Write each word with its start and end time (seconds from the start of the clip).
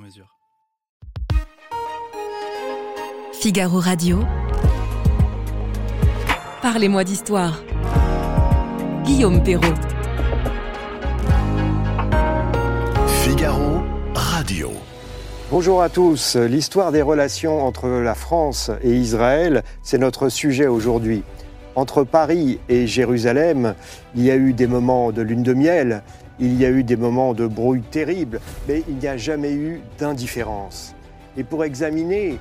mesure. 0.00 0.36
Figaro 3.32 3.78
Radio. 3.78 4.20
Parlez-moi 6.62 7.04
d'histoire. 7.04 7.62
Guillaume 9.04 9.42
Perrault. 9.42 9.74
Figaro 13.22 13.82
Radio. 14.14 14.70
Bonjour 15.50 15.82
à 15.82 15.88
tous. 15.88 16.36
L'histoire 16.36 16.92
des 16.92 17.02
relations 17.02 17.64
entre 17.64 17.88
la 17.88 18.14
France 18.14 18.70
et 18.82 18.94
Israël, 18.94 19.64
c'est 19.82 19.98
notre 19.98 20.28
sujet 20.28 20.66
aujourd'hui. 20.66 21.22
Entre 21.76 22.04
Paris 22.04 22.58
et 22.68 22.86
Jérusalem, 22.86 23.74
il 24.14 24.24
y 24.24 24.30
a 24.30 24.36
eu 24.36 24.52
des 24.52 24.66
moments 24.66 25.12
de 25.12 25.22
lune 25.22 25.42
de 25.42 25.54
miel, 25.54 26.02
il 26.40 26.60
y 26.60 26.64
a 26.64 26.70
eu 26.70 26.82
des 26.82 26.96
moments 26.96 27.34
de 27.34 27.46
brouille 27.46 27.82
terrible, 27.82 28.40
mais 28.66 28.82
il 28.88 28.96
n'y 28.96 29.06
a 29.06 29.16
jamais 29.16 29.52
eu 29.52 29.80
d'indifférence. 29.98 30.94
Et 31.36 31.44
pour 31.44 31.64
examiner 31.64 32.38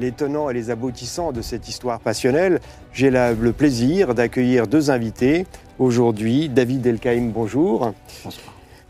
les 0.00 0.10
tenants 0.10 0.50
et 0.50 0.54
les 0.54 0.70
aboutissants 0.70 1.32
de 1.32 1.42
cette 1.42 1.68
histoire 1.68 2.00
passionnelle, 2.00 2.60
j'ai 2.92 3.10
le 3.10 3.52
plaisir 3.52 4.14
d'accueillir 4.14 4.66
deux 4.66 4.90
invités. 4.90 5.46
Aujourd'hui, 5.78 6.48
David 6.48 6.86
Elkaïm, 6.86 7.30
bonjour. 7.30 7.92
Euh, 8.26 8.30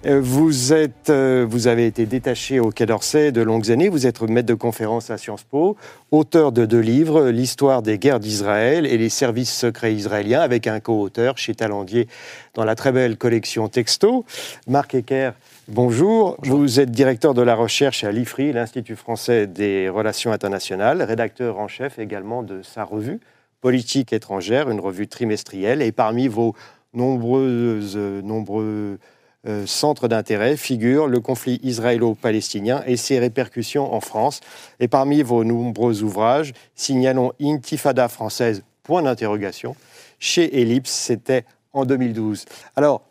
Vous, 0.05 0.72
êtes, 0.72 1.11
euh, 1.11 1.47
vous 1.48 1.69
avez 1.69 1.86
été 1.86 2.06
détaché 2.06 2.58
au 2.58 2.70
Quai 2.70 2.86
d'Orsay 2.86 3.31
de 3.31 3.41
longues 3.41 3.70
années. 3.70 3.89
Vous 3.89 4.05
êtes 4.05 4.20
maître 4.22 4.48
de 4.48 4.55
conférence 4.55 5.11
à 5.11 5.17
Sciences 5.17 5.44
Po, 5.44 5.77
auteur 6.11 6.50
de 6.50 6.67
deux 6.67 6.81
livres, 6.81 7.28
L'histoire 7.28 7.83
des 7.83 7.98
guerres 7.98 8.19
d'Israël 8.19 8.84
et 8.84 8.98
les 8.98 9.09
services 9.09 9.56
secrets 9.56 9.94
israéliens, 9.94 10.41
avec 10.41 10.67
un 10.67 10.81
co-auteur 10.81 11.39
chez 11.39 11.55
Talandier 11.55 12.09
dans 12.55 12.64
la 12.64 12.75
très 12.75 12.91
belle 12.91 13.17
collection 13.17 13.69
Texto. 13.69 14.25
Marc 14.67 14.97
Ecker, 14.97 15.34
bonjour. 15.69 16.37
Vous 16.42 16.81
êtes 16.81 16.91
directeur 16.91 17.33
de 17.33 17.42
la 17.42 17.55
recherche 17.55 18.03
à 18.03 18.11
l'IFRI, 18.11 18.53
l'Institut 18.53 18.97
français 18.97 19.47
des 19.47 19.89
relations 19.89 20.33
internationales, 20.33 21.00
rédacteur 21.03 21.61
en 21.61 21.69
chef 21.69 22.00
également 22.00 22.42
de 22.42 22.62
sa 22.62 22.83
revue 22.83 23.20
Politique 23.61 24.12
étrangère, 24.12 24.69
une 24.69 24.81
revue 24.81 25.06
trimestrielle. 25.06 25.81
Et 25.81 25.92
parmi 25.92 26.27
vos 26.27 26.56
nombreuses, 26.92 27.97
nombreux 27.97 28.98
euh, 29.46 29.66
centres 29.66 30.06
d'intérêt 30.06 30.56
figure 30.56 31.08
le 31.08 31.18
conflit 31.20 31.58
israélo-palestinien 31.64 32.82
et 32.86 32.96
ses 32.96 33.18
répercussions 33.18 33.92
en 33.92 34.00
France. 34.00 34.40
Et 34.78 34.86
parmi 34.86 35.22
vos 35.22 35.42
nombreux 35.42 36.02
ouvrages, 36.02 36.52
signalons 36.76 37.32
Intifada 37.40 38.06
française, 38.08 38.62
point 38.84 39.02
d'interrogation. 39.02 39.74
Chez 40.20 40.60
Ellipse, 40.60 40.92
c'était 40.92 41.44
en 41.72 41.84
2012. 41.84 42.44
Alors, 42.76 43.02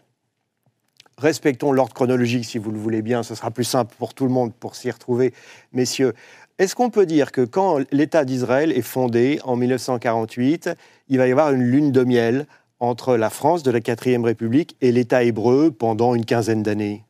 respectons 1.17 1.73
l'ordre 1.73 1.93
chronologique 1.93 2.45
si 2.45 2.57
vous 2.57 2.71
le 2.71 2.79
voulez 2.79 3.01
bien, 3.01 3.23
ce 3.23 3.35
sera 3.35 3.51
plus 3.51 3.65
simple 3.65 3.93
pour 3.97 4.13
tout 4.13 4.25
le 4.25 4.31
monde 4.31 4.53
pour 4.53 4.75
s'y 4.75 4.89
retrouver. 4.89 5.33
Messieurs, 5.73 6.13
est-ce 6.59 6.75
qu'on 6.75 6.89
peut 6.89 7.05
dire 7.05 7.31
que 7.31 7.41
quand 7.41 7.79
l'État 7.91 8.23
d'Israël 8.23 8.71
est 8.71 8.83
fondé 8.83 9.39
en 9.43 9.55
1948, 9.55 10.69
il 11.09 11.17
va 11.17 11.27
y 11.27 11.31
avoir 11.31 11.51
une 11.51 11.63
lune 11.63 11.91
de 11.91 12.03
miel 12.03 12.45
entre 12.81 13.15
la 13.15 13.29
France 13.29 13.63
de 13.63 13.71
la 13.71 13.79
4ème 13.79 14.25
République 14.25 14.75
et 14.81 14.91
l'État 14.91 15.23
hébreu 15.23 15.71
pendant 15.71 16.15
une 16.15 16.25
quinzaine 16.25 16.63
d'années 16.63 17.03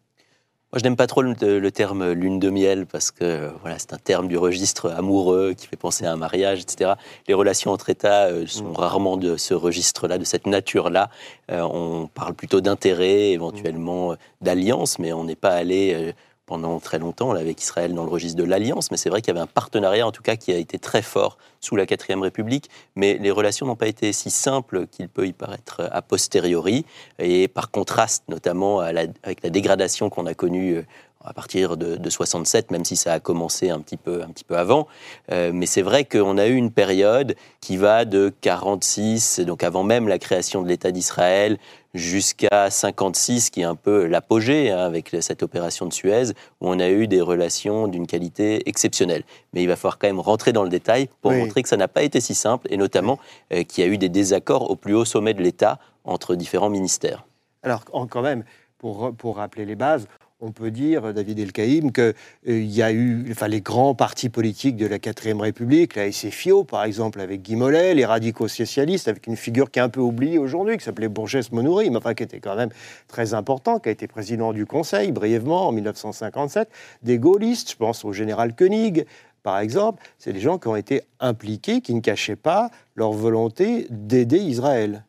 Moi, 0.71 0.79
je 0.79 0.83
n'aime 0.83 0.97
pas 0.97 1.07
trop 1.07 1.21
le, 1.21 1.33
le 1.59 1.71
terme 1.71 2.11
lune 2.11 2.39
de 2.39 2.49
miel 2.49 2.85
parce 2.85 3.09
que 3.09 3.49
voilà, 3.61 3.79
c'est 3.79 3.93
un 3.93 3.97
terme 3.97 4.27
du 4.27 4.37
registre 4.37 4.91
amoureux 4.91 5.53
qui 5.53 5.67
fait 5.67 5.77
penser 5.77 6.05
à 6.05 6.11
un 6.11 6.17
mariage, 6.17 6.59
etc. 6.61 6.91
Les 7.27 7.33
relations 7.33 7.71
entre 7.71 7.89
États 7.89 8.25
euh, 8.25 8.45
sont 8.47 8.65
Mm. 8.65 8.75
rarement 8.75 9.15
de 9.17 9.37
ce 9.37 9.53
registre-là, 9.53 10.17
de 10.17 10.25
cette 10.25 10.45
nature-là. 10.45 11.09
Euh, 11.51 11.61
on 11.61 12.07
parle 12.07 12.33
plutôt 12.33 12.59
d'intérêt, 12.59 13.31
éventuellement 13.31 14.11
euh, 14.11 14.15
d'alliance, 14.41 14.99
mais 14.99 15.13
on 15.13 15.23
n'est 15.23 15.35
pas 15.35 15.51
allé 15.51 16.13
pendant 16.51 16.81
très 16.81 16.99
longtemps 16.99 17.31
avec 17.31 17.61
Israël 17.61 17.93
dans 17.93 18.03
le 18.03 18.09
registre 18.09 18.37
de 18.37 18.43
l'alliance. 18.43 18.91
Mais 18.91 18.97
c'est 18.97 19.09
vrai 19.09 19.21
qu'il 19.21 19.33
y 19.33 19.37
avait 19.37 19.39
un 19.39 19.47
partenariat, 19.47 20.05
en 20.05 20.11
tout 20.11 20.21
cas, 20.21 20.35
qui 20.35 20.51
a 20.51 20.57
été 20.57 20.79
très 20.79 21.01
fort 21.01 21.37
sous 21.61 21.77
la 21.77 21.85
4ème 21.85 22.19
République. 22.19 22.69
Mais 22.97 23.17
les 23.21 23.31
relations 23.31 23.65
n'ont 23.65 23.77
pas 23.77 23.87
été 23.87 24.11
si 24.11 24.29
simples 24.29 24.85
qu'il 24.87 25.07
peut 25.07 25.25
y 25.25 25.31
paraître 25.31 25.87
a 25.89 26.01
posteriori. 26.01 26.85
Et 27.19 27.47
par 27.47 27.71
contraste, 27.71 28.25
notamment 28.27 28.81
avec 28.81 29.43
la 29.43 29.49
dégradation 29.49 30.09
qu'on 30.09 30.25
a 30.25 30.33
connue 30.33 30.79
euh, 30.79 30.83
à 31.23 31.33
partir 31.33 31.77
de, 31.77 31.95
de 31.95 32.09
67, 32.09 32.71
même 32.71 32.83
si 32.83 32.95
ça 32.95 33.13
a 33.13 33.19
commencé 33.21 33.69
un 33.69 33.79
petit 33.79 33.97
peu, 33.97 34.21
un 34.21 34.27
petit 34.27 34.43
peu 34.43 34.57
avant. 34.57 34.87
Euh, 35.31 35.51
mais 35.53 35.65
c'est 35.65 35.81
vrai 35.81 36.03
qu'on 36.03 36.37
a 36.37 36.47
eu 36.47 36.55
une 36.55 36.71
période 36.71 37.35
qui 37.61 37.77
va 37.77 38.05
de 38.05 38.33
46, 38.41 39.39
donc 39.41 39.63
avant 39.63 39.83
même 39.83 40.07
la 40.07 40.19
création 40.19 40.61
de 40.61 40.67
l'État 40.67 40.91
d'Israël, 40.91 41.59
jusqu'à 41.93 42.69
56, 42.69 43.49
qui 43.49 43.61
est 43.61 43.65
un 43.65 43.75
peu 43.75 44.05
l'apogée 44.05 44.71
hein, 44.71 44.79
avec 44.79 45.15
cette 45.21 45.43
opération 45.43 45.85
de 45.85 45.93
Suez, 45.93 46.29
où 46.61 46.69
on 46.69 46.79
a 46.79 46.89
eu 46.89 47.07
des 47.07 47.21
relations 47.21 47.87
d'une 47.87 48.07
qualité 48.07 48.67
exceptionnelle. 48.69 49.23
Mais 49.53 49.63
il 49.63 49.67
va 49.67 49.75
falloir 49.75 49.97
quand 49.99 50.07
même 50.07 50.19
rentrer 50.19 50.53
dans 50.53 50.63
le 50.63 50.69
détail 50.69 51.09
pour 51.21 51.31
Oui. 51.31 51.37
montrer 51.37 51.63
que 51.63 51.69
ça 51.69 51.77
n'a 51.77 51.87
pas 51.87 52.03
été 52.03 52.21
si 52.21 52.35
simple, 52.35 52.67
et 52.69 52.77
notamment 52.77 53.19
euh, 53.53 53.63
qu'il 53.63 53.83
y 53.83 53.87
a 53.87 53.89
eu 53.89 53.97
des 53.97 54.09
désaccords 54.09 54.69
au 54.69 54.75
plus 54.75 54.93
haut 54.95 55.05
sommet 55.05 55.33
de 55.33 55.41
l'État 55.41 55.79
entre 56.03 56.35
différents 56.35 56.69
ministères. 56.69 57.25
Alors, 57.63 57.83
quand 57.85 58.21
même, 58.21 58.43
pour, 58.77 59.13
pour 59.15 59.35
rappeler 59.37 59.65
les 59.65 59.75
bases, 59.75 60.07
on 60.41 60.51
peut 60.51 60.71
dire, 60.71 61.13
David 61.13 61.39
Elkaïm, 61.39 61.91
qu'il 61.91 62.13
y 62.45 62.81
a 62.81 62.91
eu 62.91 63.27
enfin, 63.31 63.47
les 63.47 63.61
grands 63.61 63.93
partis 63.93 64.29
politiques 64.29 64.75
de 64.75 64.87
la 64.87 64.97
4ème 64.97 65.39
République, 65.39 65.95
la 65.95 66.11
SFIO, 66.11 66.63
par 66.63 66.83
exemple, 66.83 67.21
avec 67.21 67.43
Guy 67.43 67.55
Mollet, 67.55 67.93
les 67.93 68.05
radicaux 68.05 68.47
socialistes, 68.47 69.07
avec 69.07 69.27
une 69.27 69.35
figure 69.35 69.69
qui 69.69 69.77
est 69.79 69.83
un 69.83 69.89
peu 69.89 70.01
oubliée 70.01 70.39
aujourd'hui, 70.39 70.77
qui 70.77 70.83
s'appelait 70.83 71.07
Bourgès 71.09 71.51
Monouri, 71.51 71.91
mais 71.91 71.97
enfin, 71.97 72.15
qui 72.15 72.23
était 72.23 72.39
quand 72.39 72.55
même 72.55 72.71
très 73.07 73.35
important, 73.35 73.77
qui 73.79 73.89
a 73.89 73.91
été 73.91 74.07
président 74.07 74.51
du 74.51 74.65
Conseil 74.65 75.11
brièvement 75.11 75.67
en 75.67 75.71
1957, 75.71 76.67
des 77.03 77.19
gaullistes, 77.19 77.71
je 77.71 77.75
pense 77.75 78.03
au 78.03 78.11
général 78.11 78.55
Koenig, 78.55 79.05
par 79.43 79.59
exemple, 79.59 80.03
c'est 80.17 80.33
des 80.33 80.39
gens 80.39 80.57
qui 80.57 80.67
ont 80.67 80.75
été 80.75 81.01
impliqués, 81.19 81.81
qui 81.81 81.93
ne 81.93 81.99
cachaient 81.99 82.35
pas 82.35 82.69
leur 82.95 83.11
volonté 83.11 83.85
d'aider 83.89 84.37
Israël. 84.39 85.03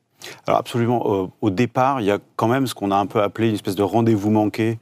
Alors 0.47 0.61
absolument. 0.61 1.05
Au- 1.07 1.31
au 1.41 1.51
départ, 1.51 2.01
il 2.01 2.07
y 2.07 2.11
a 2.11 2.19
quand 2.37 2.49
même 2.49 2.67
ce 2.67 2.75
qu'on 2.75 2.91
a 2.93 2.97
un 2.97 3.07
peu 3.07 3.21
appelé 3.23 3.49
une 3.49 3.55
espèce 3.55 3.75
de 3.75 3.83
rendez-vous 3.83 4.31
manqué 4.31 4.79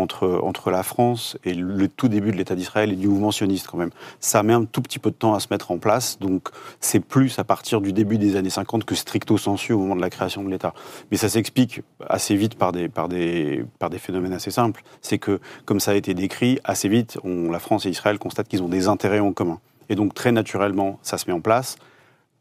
entre, 0.00 0.70
la 0.70 0.82
France 0.82 1.36
et 1.44 1.54
le 1.54 1.88
tout 1.88 2.08
début 2.08 2.30
de 2.30 2.36
l'État 2.36 2.54
d'Israël 2.54 2.92
et 2.92 2.96
du 2.96 3.08
mouvement 3.08 3.30
sioniste 3.30 3.66
quand 3.66 3.76
même. 3.76 3.90
Ça 4.20 4.42
met 4.42 4.52
un 4.52 4.64
tout 4.64 4.80
petit 4.80 4.98
peu 4.98 5.10
de 5.10 5.16
temps 5.16 5.34
à 5.34 5.40
se 5.40 5.48
mettre 5.50 5.70
en 5.70 5.78
place, 5.78 6.18
donc 6.18 6.48
c'est 6.80 7.00
plus 7.00 7.38
à 7.38 7.44
partir 7.44 7.80
du 7.80 7.92
début 7.92 8.18
des 8.18 8.36
années 8.36 8.50
50 8.50 8.84
que 8.84 8.94
stricto 8.94 9.36
sensu 9.36 9.72
au 9.72 9.78
moment 9.78 9.96
de 9.96 10.00
la 10.00 10.10
création 10.10 10.42
de 10.42 10.50
l'État. 10.50 10.72
Mais 11.10 11.16
ça 11.16 11.28
s'explique 11.28 11.82
assez 12.08 12.36
vite 12.36 12.54
par 12.56 12.72
des, 12.72 12.90
phénomènes 13.98 14.32
assez 14.32 14.50
simples. 14.50 14.82
C'est 15.00 15.18
que, 15.18 15.40
comme 15.64 15.80
ça 15.80 15.90
a 15.90 15.94
été 15.94 16.14
décrit, 16.14 16.58
assez 16.64 16.88
vite, 16.88 17.18
la 17.24 17.58
France 17.58 17.86
et 17.86 17.90
Israël 17.90 18.18
constatent 18.18 18.48
qu'ils 18.48 18.62
ont 18.62 18.68
des 18.68 18.88
intérêts 18.88 19.20
en 19.20 19.32
commun. 19.32 19.58
Et 19.88 19.94
donc 19.94 20.14
très 20.14 20.32
naturellement, 20.32 20.98
ça 21.02 21.18
se 21.18 21.28
met 21.28 21.34
en 21.34 21.40
place 21.40 21.76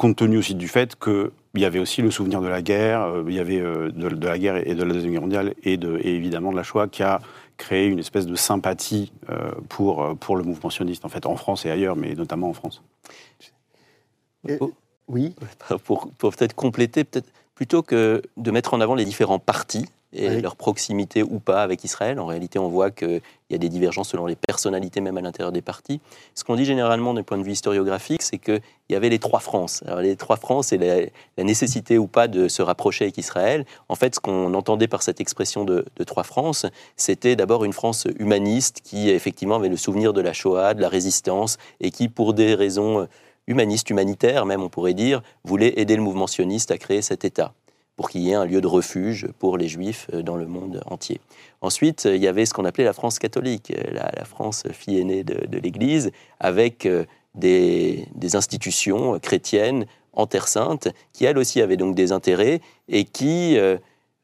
compte 0.01 0.15
tenu 0.15 0.37
aussi 0.39 0.55
du 0.55 0.67
fait 0.67 0.95
qu'il 0.99 1.29
y 1.55 1.63
avait 1.65 1.77
aussi 1.77 2.01
le 2.01 2.09
souvenir 2.09 2.41
de 2.41 2.47
la 2.47 2.63
guerre, 2.63 3.01
euh, 3.03 3.23
il 3.27 3.35
y 3.35 3.39
avait 3.39 3.59
euh, 3.59 3.91
de, 3.91 4.09
de 4.09 4.27
la 4.27 4.39
guerre 4.39 4.57
et 4.67 4.73
de 4.73 4.83
la 4.83 4.93
Deuxième 4.93 5.11
Guerre 5.11 5.21
mondiale 5.21 5.53
et, 5.63 5.77
de, 5.77 5.99
et 6.01 6.15
évidemment 6.15 6.51
de 6.51 6.57
la 6.57 6.63
Shoah 6.63 6.87
qui 6.87 7.03
a 7.03 7.21
créé 7.57 7.85
une 7.85 7.99
espèce 7.99 8.25
de 8.25 8.35
sympathie 8.35 9.13
euh, 9.29 9.51
pour, 9.69 10.17
pour 10.17 10.37
le 10.37 10.43
mouvement 10.43 10.71
sioniste, 10.71 11.05
en 11.05 11.09
fait, 11.09 11.27
en 11.27 11.35
France 11.35 11.67
et 11.67 11.69
ailleurs, 11.69 11.95
mais 11.95 12.15
notamment 12.15 12.49
en 12.49 12.53
France. 12.53 12.81
Et- 14.47 14.57
Oh. 14.59 14.71
Oui, 15.07 15.35
pour, 15.83 16.09
pour 16.17 16.33
peut-être 16.33 16.55
compléter, 16.55 17.03
peut-être 17.03 17.29
plutôt 17.53 17.83
que 17.83 18.21
de 18.37 18.51
mettre 18.51 18.73
en 18.73 18.79
avant 18.81 18.95
les 18.95 19.03
différents 19.05 19.39
partis 19.39 19.85
et 20.13 20.27
Oui. 20.27 20.41
leur 20.41 20.55
proximité 20.55 21.23
ou 21.23 21.39
pas 21.39 21.63
avec 21.63 21.83
Israël, 21.83 22.19
en 22.19 22.25
réalité, 22.25 22.59
on 22.59 22.67
voit 22.67 22.91
qu'il 22.91 23.21
y 23.49 23.55
a 23.55 23.57
des 23.57 23.69
divergences 23.69 24.09
selon 24.09 24.25
les 24.25 24.35
personnalités, 24.35 25.01
même 25.01 25.17
à 25.17 25.21
l'intérieur 25.21 25.51
des 25.51 25.61
partis. 25.61 26.01
Ce 26.35 26.43
qu'on 26.43 26.55
dit 26.55 26.65
généralement 26.65 27.13
d'un 27.13 27.23
point 27.23 27.37
de 27.37 27.43
vue 27.43 27.51
historiographique, 27.51 28.21
c'est 28.21 28.37
qu'il 28.37 28.61
y 28.89 28.95
avait 28.95 29.09
les 29.09 29.19
trois 29.19 29.39
France. 29.39 29.83
Alors, 29.85 30.01
les 30.01 30.15
trois 30.15 30.35
France 30.35 30.73
et 30.73 30.77
la, 30.77 31.01
la 31.37 31.43
nécessité 31.43 31.97
ou 31.97 32.07
pas 32.07 32.27
de 32.27 32.47
se 32.47 32.61
rapprocher 32.61 33.05
avec 33.05 33.17
Israël. 33.17 33.65
En 33.89 33.95
fait, 33.95 34.15
ce 34.15 34.19
qu'on 34.19 34.53
entendait 34.53 34.87
par 34.87 35.01
cette 35.01 35.21
expression 35.21 35.63
de, 35.63 35.85
de 35.95 36.03
trois 36.03 36.23
France, 36.23 36.65
c'était 36.97 37.35
d'abord 37.35 37.63
une 37.63 37.73
France 37.73 38.07
humaniste 38.19 38.81
qui, 38.83 39.09
effectivement, 39.09 39.55
avait 39.55 39.69
le 39.69 39.77
souvenir 39.77 40.13
de 40.13 40.21
la 40.21 40.33
Shoah, 40.33 40.73
de 40.73 40.81
la 40.81 40.89
résistance, 40.89 41.57
et 41.79 41.91
qui, 41.91 42.09
pour 42.09 42.33
des 42.33 42.53
raisons 42.53 43.07
humanistes, 43.47 43.89
humanitaires 43.89 44.45
même, 44.45 44.61
on 44.61 44.69
pourrait 44.69 44.93
dire, 44.93 45.21
voulait 45.43 45.73
aider 45.77 45.95
le 45.95 46.01
mouvement 46.01 46.27
sioniste 46.27 46.69
à 46.71 46.77
créer 46.77 47.01
cet 47.01 47.25
État. 47.25 47.53
Pour 47.95 48.09
qu'il 48.09 48.21
y 48.21 48.31
ait 48.31 48.35
un 48.35 48.45
lieu 48.45 48.61
de 48.61 48.67
refuge 48.67 49.27
pour 49.39 49.57
les 49.57 49.67
juifs 49.67 50.09
dans 50.11 50.35
le 50.35 50.47
monde 50.47 50.81
entier. 50.85 51.21
Ensuite, 51.61 52.05
il 52.05 52.21
y 52.21 52.27
avait 52.27 52.45
ce 52.45 52.53
qu'on 52.53 52.65
appelait 52.65 52.83
la 52.83 52.93
France 52.93 53.19
catholique, 53.19 53.71
la, 53.91 54.25
France 54.25 54.63
fille 54.71 54.99
aînée 54.99 55.23
de, 55.23 55.57
l'Église, 55.57 56.11
avec 56.39 56.87
des, 57.35 58.07
institutions 58.33 59.19
chrétiennes 59.19 59.85
en 60.13 60.25
Terre 60.25 60.47
Sainte, 60.47 60.87
qui 61.13 61.25
elles 61.25 61.37
aussi 61.37 61.61
avaient 61.61 61.77
donc 61.77 61.93
des 61.93 62.11
intérêts 62.11 62.61
et 62.87 63.03
qui 63.03 63.57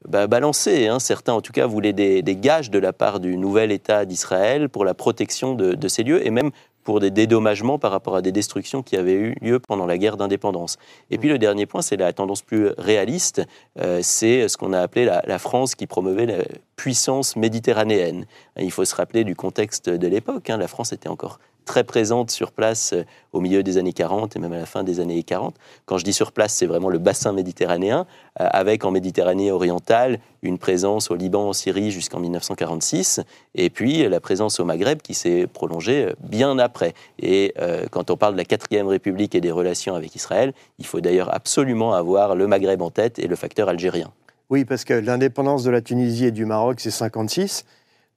bah, 0.07 0.27
balançaient, 0.27 0.87
hein. 0.87 0.99
certains 0.99 1.33
en 1.33 1.41
tout 1.41 1.51
cas 1.51 1.65
voulaient 1.65 1.93
des, 1.93 2.23
gages 2.35 2.69
de 2.69 2.79
la 2.79 2.93
part 2.93 3.19
du 3.19 3.35
nouvel 3.35 3.71
État 3.71 4.05
d'Israël 4.05 4.69
pour 4.69 4.85
la 4.85 4.93
protection 4.93 5.53
de, 5.53 5.73
de, 5.73 5.87
ces 5.87 6.03
lieux 6.03 6.25
et 6.25 6.29
même 6.29 6.51
pour 6.87 7.01
des 7.01 7.11
dédommagements 7.11 7.77
par 7.77 7.91
rapport 7.91 8.15
à 8.15 8.21
des 8.21 8.31
destructions 8.31 8.81
qui 8.81 8.95
avaient 8.95 9.11
eu 9.15 9.35
lieu 9.41 9.59
pendant 9.59 9.85
la 9.85 9.97
guerre 9.97 10.15
d'indépendance. 10.15 10.77
Et 11.11 11.17
puis 11.17 11.27
le 11.27 11.37
dernier 11.37 11.65
point, 11.65 11.81
c'est 11.81 11.97
la 11.97 12.13
tendance 12.13 12.41
plus 12.41 12.69
réaliste, 12.77 13.41
euh, 13.77 13.99
c'est 14.01 14.47
ce 14.47 14.55
qu'on 14.55 14.71
a 14.71 14.79
appelé 14.79 15.03
la, 15.03 15.37
France 15.37 15.75
qui 15.75 15.85
promeuvait 15.85 16.25
la 16.25 16.45
puissance 16.77 17.35
méditerranéenne. 17.35 18.25
Il 18.57 18.71
faut 18.71 18.85
se 18.85 18.95
rappeler 18.95 19.25
du 19.25 19.35
contexte 19.35 19.89
de 19.89 20.07
l'époque, 20.07 20.49
hein. 20.49 20.55
la 20.55 20.69
France 20.69 20.93
était 20.93 21.09
encore 21.09 21.39
très 21.67 21.83
présente 21.83 22.31
sur 22.31 22.51
place 22.51 22.93
euh, 22.93 23.03
au 23.33 23.39
milieu 23.39 23.61
des 23.61 23.77
années 23.77 23.93
40 23.93 24.35
et 24.35 24.39
même 24.39 24.53
à 24.53 24.57
la 24.57 24.65
fin 24.65 24.83
des 24.83 24.99
années 24.99 25.21
40. 25.21 25.53
Quand 25.85 25.99
je 25.99 26.03
dis 26.03 26.13
sur 26.13 26.31
place, 26.31 26.53
c'est 26.53 26.65
vraiment 26.65 26.89
le 26.89 26.97
bassin 26.97 27.33
méditerranéen, 27.33 28.07
euh, 28.41 28.47
avec 28.49 28.83
en 28.85 28.89
Méditerranée 28.89 29.51
orientale 29.51 30.17
une 30.41 30.57
présence 30.57 31.11
au 31.11 31.15
Liban, 31.15 31.49
en 31.49 31.53
Syrie 31.53 31.91
jusqu'en 31.91 32.19
1946, 32.19 33.21
et 33.53 33.69
puis 33.69 34.07
la 34.07 34.19
présence 34.19 34.59
au 34.59 34.65
Maghreb 34.65 35.01
qui 35.01 35.13
s'est 35.13 35.45
prolongée 35.45 36.05
euh, 36.05 36.13
bien 36.19 36.57
après. 36.57 36.93
Et 37.19 37.53
quand 37.91 38.09
on 38.09 38.15
parle 38.17 38.33
de 38.33 38.37
la 38.37 38.45
quatrième 38.45 38.87
République 38.87 39.35
et 39.35 39.41
des 39.41 39.51
relations 39.51 39.95
avec 39.95 40.15
Israël, 40.15 40.53
il 40.79 40.85
faut 40.85 41.01
d'ailleurs 41.01 41.33
absolument 41.33 41.93
avoir 41.93 42.35
le 42.35 42.47
Maghreb 42.47 42.81
en 42.81 42.89
tête 42.89 43.19
et 43.19 43.27
le 43.27 43.35
facteur 43.35 43.67
algérien. 43.67 44.11
Oui, 44.49 44.63
parce 44.63 44.85
que 44.85 44.93
l'indépendance 44.93 45.63
de 45.63 45.71
la 45.71 45.81
Tunisie 45.81 46.25
et 46.25 46.31
du 46.31 46.45
Maroc, 46.45 46.79
c'est 46.79 46.91
56. 46.91 47.65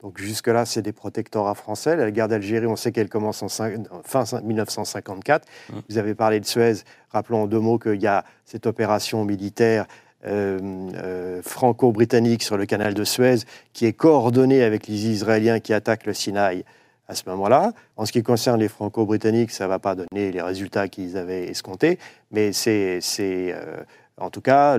Donc 0.03 0.19
jusque-là, 0.19 0.65
c'est 0.65 0.83
des 0.83 0.93
protectorats 0.93 1.55
français. 1.55 1.97
La 1.97 2.11
guerre 2.11 2.29
d'Algérie, 2.29 2.67
on 2.67 2.77
sait 2.77 2.91
qu'elle 2.91 3.09
commence 3.09 3.43
en 3.43 3.49
fin 3.49 4.25
1954. 4.43 5.47
Mmh. 5.47 5.75
Vous 5.89 5.99
avez 5.99 6.15
parlé 6.15 6.41
de 6.41 6.47
Suez. 6.47 6.77
Rappelons 7.11 7.43
en 7.43 7.47
deux 7.47 7.61
mots 7.61 7.79
qu'il 7.79 8.01
y 8.01 8.07
a 8.07 8.25
cette 8.45 8.67
opération 8.67 9.25
militaire 9.25 9.87
euh, 10.27 10.59
euh, 10.97 11.41
franco-britannique 11.43 12.43
sur 12.43 12.59
le 12.59 12.67
canal 12.67 12.93
de 12.93 13.05
Suez 13.05 13.37
qui 13.73 13.87
est 13.87 13.95
coordonnée 13.95 14.63
avec 14.63 14.87
les 14.87 15.07
Israéliens 15.07 15.61
qui 15.61 15.73
attaquent 15.73 16.05
le 16.05 16.13
Sinaï 16.13 16.63
à 17.09 17.15
ce 17.15 17.23
moment-là. 17.31 17.73
En 17.97 18.05
ce 18.05 18.13
qui 18.13 18.23
concerne 18.23 18.61
les 18.61 18.69
franco-britanniques, 18.69 19.51
ça 19.51 19.65
ne 19.65 19.71
va 19.71 19.79
pas 19.79 19.95
donner 19.95 20.31
les 20.31 20.43
résultats 20.43 20.89
qu'ils 20.89 21.17
avaient 21.17 21.49
escomptés, 21.49 21.99
mais 22.31 22.53
c'est 22.53 23.01
euh, 23.25 23.83
en 24.19 24.29
tout 24.29 24.43
cas 24.43 24.77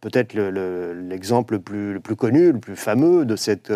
peut-être 0.00 0.34
l'exemple 0.34 1.54
le, 1.54 1.60
plus, 1.60 1.92
le, 1.92 2.00
plus, 2.00 2.16
connu, 2.16 2.52
le 2.52 2.58
plus 2.58 2.76
fameux 2.76 3.26
de 3.26 3.36
cette 3.36 3.70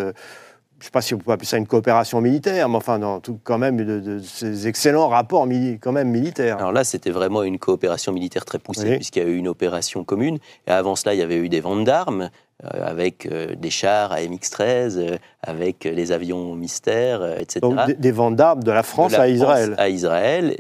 je 0.79 0.85
ne 0.85 0.85
sais 0.85 0.91
pas 0.93 1.03
si 1.03 1.13
on 1.13 1.19
peut 1.19 1.33
appeler 1.33 1.47
ça 1.47 1.57
une 1.57 1.67
coopération 1.67 2.21
militaire, 2.21 2.69
mais 2.69 2.77
enfin, 2.77 3.01
dans 3.01 3.19
tout, 3.19 3.41
quand 3.43 3.59
même, 3.59 3.77
de, 3.79 4.21
ces 4.21 4.69
excellents 4.69 5.09
rapports 5.09 5.47
quand 5.81 5.91
même 5.91 6.09
militaires. 6.09 6.59
Alors 6.59 6.71
là, 6.71 6.85
c'était 6.85 7.11
vraiment 7.11 7.43
une 7.43 7.59
coopération 7.59 8.13
militaire 8.13 8.45
très 8.45 8.61
poussée, 8.61 8.95
puisqu'il 8.95 9.23
y 9.23 9.27
a 9.27 9.29
eu 9.29 9.37
une 9.37 9.49
opération 9.49 10.05
commune. 10.05 10.39
Et 10.69 10.71
avant 10.71 10.95
cela, 10.95 11.15
il 11.15 11.19
y 11.19 11.23
avait 11.23 11.37
eu 11.37 11.49
des 11.49 11.61
ventes 11.61 11.83
d'armes, 11.83 12.31
euh, 12.65 12.69
avec 12.85 13.27
euh, 13.27 13.57
des 13.57 13.71
chars 13.71 14.13
à 14.13 14.21
MX-13, 14.21 14.99
euh, 14.99 15.17
avec 15.43 15.83
les 15.83 16.13
avions 16.13 16.55
mystères, 16.55 17.25
etc. 17.41 17.59
Donc 17.61 17.91
des, 17.91 18.13
ventes 18.13 18.37
d'armes 18.37 18.63
de 18.63 18.71
la 18.71 18.85
France 18.85 19.15
à 19.15 19.29
Israël. 19.29 19.75
à 19.79 19.89
Israël. 19.89 20.57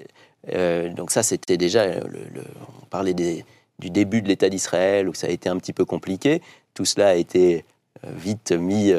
donc 0.96 1.12
ça, 1.12 1.22
c'était 1.22 1.56
déjà, 1.56 1.84
on 2.82 2.86
parlait 2.86 3.14
des, 3.14 3.44
du 3.78 3.90
début 3.90 4.20
de 4.20 4.28
l'État 4.28 4.48
d'Israël, 4.48 5.08
où 5.08 5.14
ça 5.14 5.28
a 5.28 5.30
été 5.30 5.48
un 5.48 5.56
petit 5.58 5.72
peu 5.72 5.84
compliqué. 5.84 6.42
Tout 6.74 6.84
cela 6.84 7.10
a 7.10 7.14
été 7.14 7.64
vite 8.04 8.50
mis 8.50 8.92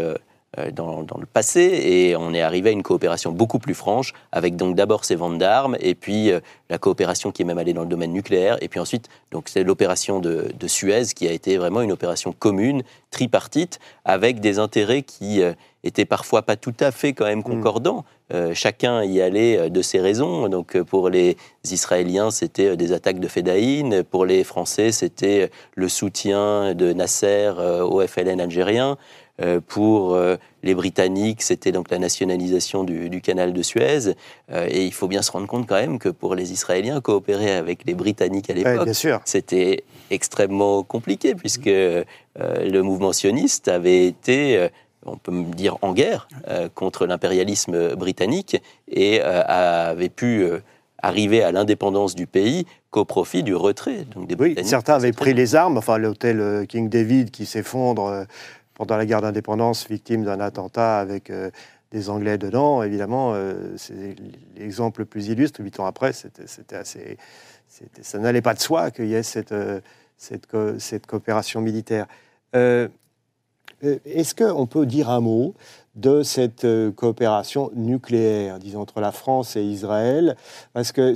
euh, 0.57 0.72
dans, 0.72 1.06
le 1.19 1.28
passé 1.28 1.62
et 1.62 2.16
on 2.16 2.34
est 2.34 2.42
arrivé 2.42 2.69
à 2.69 2.72
une 2.72 2.81
coopération 2.81 3.31
beaucoup 3.31 3.60
plus 3.60 3.75
franche 3.75 4.13
avec 4.31 4.56
donc 4.56 4.75
d'abord 4.75 5.06
ces 5.06 5.13
ventes 5.16 5.38
d'armes 5.38 5.78
et 5.80 5.94
puis 5.94 6.31
euh, 6.31 6.40
la 6.72 6.80
coopération 6.80 7.31
qui 7.31 7.44
est 7.44 7.46
même 7.46 7.60
allée 7.60 7.74
dans 7.74 7.84
le 7.84 7.88
domaine 7.88 8.12
nucléaire 8.12 8.57
et 8.60 8.68
puis 8.68 8.80
ensuite 8.80 9.10
donc 9.30 9.48
c'est 9.48 9.63
l'opération 9.63 10.19
de, 10.19 10.50
Suez 10.66 11.04
qui 11.16 11.28
a 11.28 11.31
été 11.31 11.57
vraiment 11.57 11.81
une 11.81 11.92
opération 11.92 12.31
commune 12.31 12.81
tripartite 13.12 13.78
avec 14.06 14.40
des 14.40 14.57
intérêts 14.57 15.04
qui 15.04 15.44
euh, 15.44 15.54
étaient 15.84 16.06
parfois 16.06 16.42
pas 16.42 16.56
tout 16.56 16.74
à 16.80 16.90
fait 16.90 17.13
quand 17.13 17.25
même 17.25 17.40
mm. 17.40 17.44
concordants. 17.44 18.04
chacun 18.54 19.04
y 19.04 19.22
allait 19.22 19.69
de 19.69 19.81
ses 19.81 20.00
raisons. 20.00 20.50
Donc 20.50 20.78
pour 20.84 21.10
les 21.10 21.38
Israéliens, 21.63 22.31
c'était 22.31 22.75
des 22.75 22.92
attaques 22.92 23.19
de 23.19 23.28
Fedaïn. 23.28 24.04
Pour 24.04 24.25
les 24.25 24.44
Français, 24.44 24.92
c'était 24.92 25.50
le 25.75 25.90
soutien 25.90 26.75
de 26.75 26.94
Nasser 26.94 27.54
au 27.81 28.06
FLN 28.06 28.42
algérien. 28.42 28.98
Euh, 29.41 29.62
pour 29.65 30.15
euh, 30.15 30.36
les 30.63 30.75
Britanniques, 30.75 31.41
c'était 31.41 31.71
donc 31.71 31.89
la 31.91 32.00
nationalisation 32.00 32.83
du, 32.83 33.21
canal 33.21 33.53
de 33.53 33.62
Suez. 33.62 34.15
Euh, 34.51 34.68
et 34.69 34.86
il 34.86 34.94
faut 34.94 35.07
bien 35.07 35.21
se 35.21 35.31
rendre 35.31 35.47
compte 35.47 35.68
quand 35.68 35.75
même 35.75 36.00
que 36.00 36.09
pour 36.09 36.36
les 36.36 36.51
Israéliens, 36.51 37.00
coopérer 37.00 37.53
avec 37.53 37.86
les 37.86 37.94
Britanniques 37.94 38.50
à 38.50 38.53
l'époque, 38.53 38.89
c'était 39.25 39.83
extrêmement 40.12 40.83
compliqué, 40.83 41.36
puisque 41.36 41.68
le 41.68 42.81
mouvement 42.81 43.13
sioniste 43.13 43.68
avait 43.68 44.06
été 44.06 44.69
on 45.06 45.15
peut 45.15 45.31
me 45.31 45.53
dire 45.53 45.77
en 45.81 45.94
guerre 45.94 46.27
contre 46.75 47.06
l'impérialisme 47.06 47.95
britannique 47.95 48.62
et 48.91 49.21
avait 49.21 50.09
pu 50.09 50.45
arriver 51.01 51.44
à 51.44 51.51
l'indépendance 51.51 52.15
du 52.15 52.27
pays 52.27 52.65
qu'au 52.91 53.06
profit 53.06 53.44
du 53.44 53.56
retrait. 53.56 54.06
Donc 54.15 54.27
des 54.27 54.36
oui, 54.36 54.56
certains 54.63 54.95
avaient 54.95 55.12
pris 55.12 55.33
les 55.33 55.56
armes, 55.56 55.77
enfin 55.77 55.97
l'hôtel 55.97 56.65
King 56.68 56.89
David 56.89 57.30
qui 57.31 57.45
s'effondre 57.45 58.25
pendant 58.80 58.96
la 58.96 59.06
guerre 59.06 59.22
d'indépendance, 59.22 59.90
victime 59.90 60.24
d'un 60.24 60.40
attentat 60.40 61.00
avec 61.00 61.30
euh, 61.30 61.52
des 61.92 62.10
Anglais 62.10 62.38
dedans, 62.38 62.81
évidemment, 62.81 63.34
euh, 63.34 63.74
c'est 63.76 64.16
l'exemple 64.56 65.02
le 65.02 65.06
plus 65.06 65.28
illustre. 65.28 65.62
Huit 65.62 65.81
ans 65.81 65.86
après, 65.86 66.14
c'était 66.14 66.46
ça 68.02 68.20
n'allait 68.20 68.42
pas 68.42 68.54
de 68.54 68.60
soi 68.60 68.90
qu'il 68.90 69.08
y 69.08 69.16
ait 69.16 69.24
cette, 69.24 69.52
euh, 69.52 69.81
coopération 71.08 71.60
militaire. 71.60 72.08
Est-ce 72.54 74.34
qu'on 74.34 74.66
peut 74.66 74.86
dire 74.86 75.10
un 75.10 75.20
mot 75.20 75.56
de 75.96 76.24
cette 76.24 76.66
coopération 76.96 77.72
nucléaire, 77.75 78.60
disons, 78.60 78.80
entre 78.80 79.02
la 79.02 79.12
France 79.12 79.58
et 79.58 79.64
Israël? 79.64 80.38
Parce 80.72 80.94
que 80.94 81.14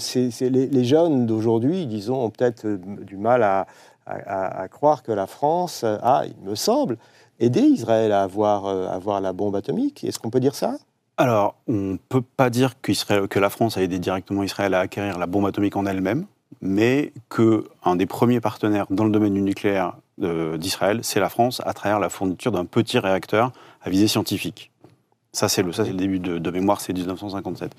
les, 0.50 0.83
jeunes 0.83 1.25
d'aujourd'hui, 1.25 1.86
disons, 1.86 2.25
ont 2.25 2.30
peut-être 2.30 2.68
du 2.68 3.16
mal 3.16 3.42
à, 3.42 3.68
à, 4.06 4.68
croire 4.68 5.04
que 5.04 5.12
la 5.12 5.27
France 5.27 5.83
a, 5.83 6.24
il 6.25 6.48
me 6.48 6.56
semble, 6.56 6.98
aider 7.39 7.62
Israël 7.62 8.12
à 8.12 8.24
avoir, 8.24 8.65
euh, 8.65 9.19
la 9.21 9.33
bombe 9.33 9.56
atomique 9.56 10.03
Est-ce 10.03 10.19
qu'on 10.19 10.30
peut 10.30 10.39
dire 10.39 10.56
ça? 10.56 10.75
Alors, 11.18 11.56
on 11.68 11.74
ne 11.74 11.97
peut 11.97 12.21
pas 12.21 12.50
dire 12.50 12.74
que 12.81 13.39
la 13.39 13.50
France 13.50 13.77
a 13.77 13.83
aidé 13.83 14.00
directement 14.00 14.44
Israël 14.44 14.74
à 14.74 14.80
acquérir 14.80 15.19
la 15.19 15.28
bombe 15.28 15.45
atomique 15.45 15.75
en 15.75 15.85
elle-même, 15.85 16.25
mais 16.61 17.13
qu'un 17.30 17.95
des 17.95 18.06
premiers 18.07 18.40
partenaires 18.40 18.87
dans 18.90 19.06
le 19.06 19.11
domaine 19.11 19.33
du 19.33 19.42
nucléaire 19.42 19.97
euh, 20.21 20.57
d'Israël, 20.57 20.99
c'est 21.04 21.19
la 21.19 21.30
France, 21.30 21.61
à 21.66 21.73
travers 21.73 21.99
la 21.99 22.09
fourniture 22.09 22.52
d'un 22.52 22.66
petit 22.66 22.97
réacteur 22.97 23.52
à 23.81 23.90
visée 23.90 24.07
scientifique. 24.07 24.71
Ça, 25.33 25.49
c'est 25.49 25.61
le, 25.61 25.71
le 25.71 25.94
début 25.94 26.19
de, 26.19 26.40
de 26.40 26.52
mémoire, 26.52 26.81
c'est 26.81 26.94
1957. 26.94 27.71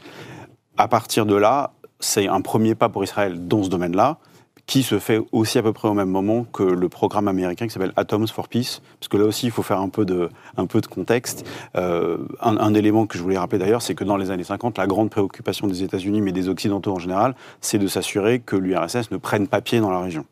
À 0.76 0.88
partir 0.88 1.26
de 1.26 1.34
là, 1.34 1.72
c'est 2.00 2.28
un 2.28 2.40
premier 2.40 2.74
pas 2.74 2.88
pour 2.88 3.02
Israël 3.02 3.48
dans 3.48 3.62
ce 3.62 3.68
domaine-là 3.68 4.18
qui 4.66 4.82
se 4.82 4.98
fait 4.98 5.20
aussi 5.32 5.58
à 5.58 5.62
peu 5.62 5.72
près 5.72 5.88
au 5.88 5.94
même 5.94 6.08
moment 6.08 6.44
que 6.44 6.62
le 6.62 6.88
programme 6.88 7.28
américain 7.28 7.66
qui 7.66 7.72
s'appelle 7.72 7.92
Atoms 7.96 8.28
for 8.28 8.48
Peace, 8.48 8.80
parce 8.98 9.08
que 9.08 9.16
là 9.16 9.24
aussi 9.24 9.46
il 9.46 9.52
faut 9.52 9.62
faire 9.62 9.80
un 9.80 9.88
peu 9.88 10.04
de, 10.04 10.30
un 10.56 10.66
peu 10.66 10.80
de 10.80 10.86
contexte. 10.86 11.46
Euh, 11.76 12.18
un, 12.40 12.74
élément 12.74 13.06
que 13.06 13.18
je 13.18 13.22
voulais 13.22 13.38
rappeler 13.38 13.58
d'ailleurs, 13.58 13.82
c'est 13.82 13.94
que 13.94 14.04
dans 14.04 14.16
les 14.16 14.30
années 14.30 14.44
50, 14.44 14.78
la 14.78 14.86
grande 14.86 15.10
préoccupation 15.10 15.66
des 15.66 15.82
États-Unis, 15.82 16.20
mais 16.20 16.32
des 16.32 16.48
Occidentaux 16.48 16.92
en 16.92 16.98
général, 16.98 17.34
c'est 17.60 17.78
de 17.78 17.86
s'assurer 17.86 18.40
que 18.40 18.56
l'URSS 18.56 19.10
ne 19.10 19.16
prenne 19.16 19.48
pas 19.48 19.60
pied 19.60 19.80
dans 19.80 19.90
la 19.90 20.00
région. 20.00 20.24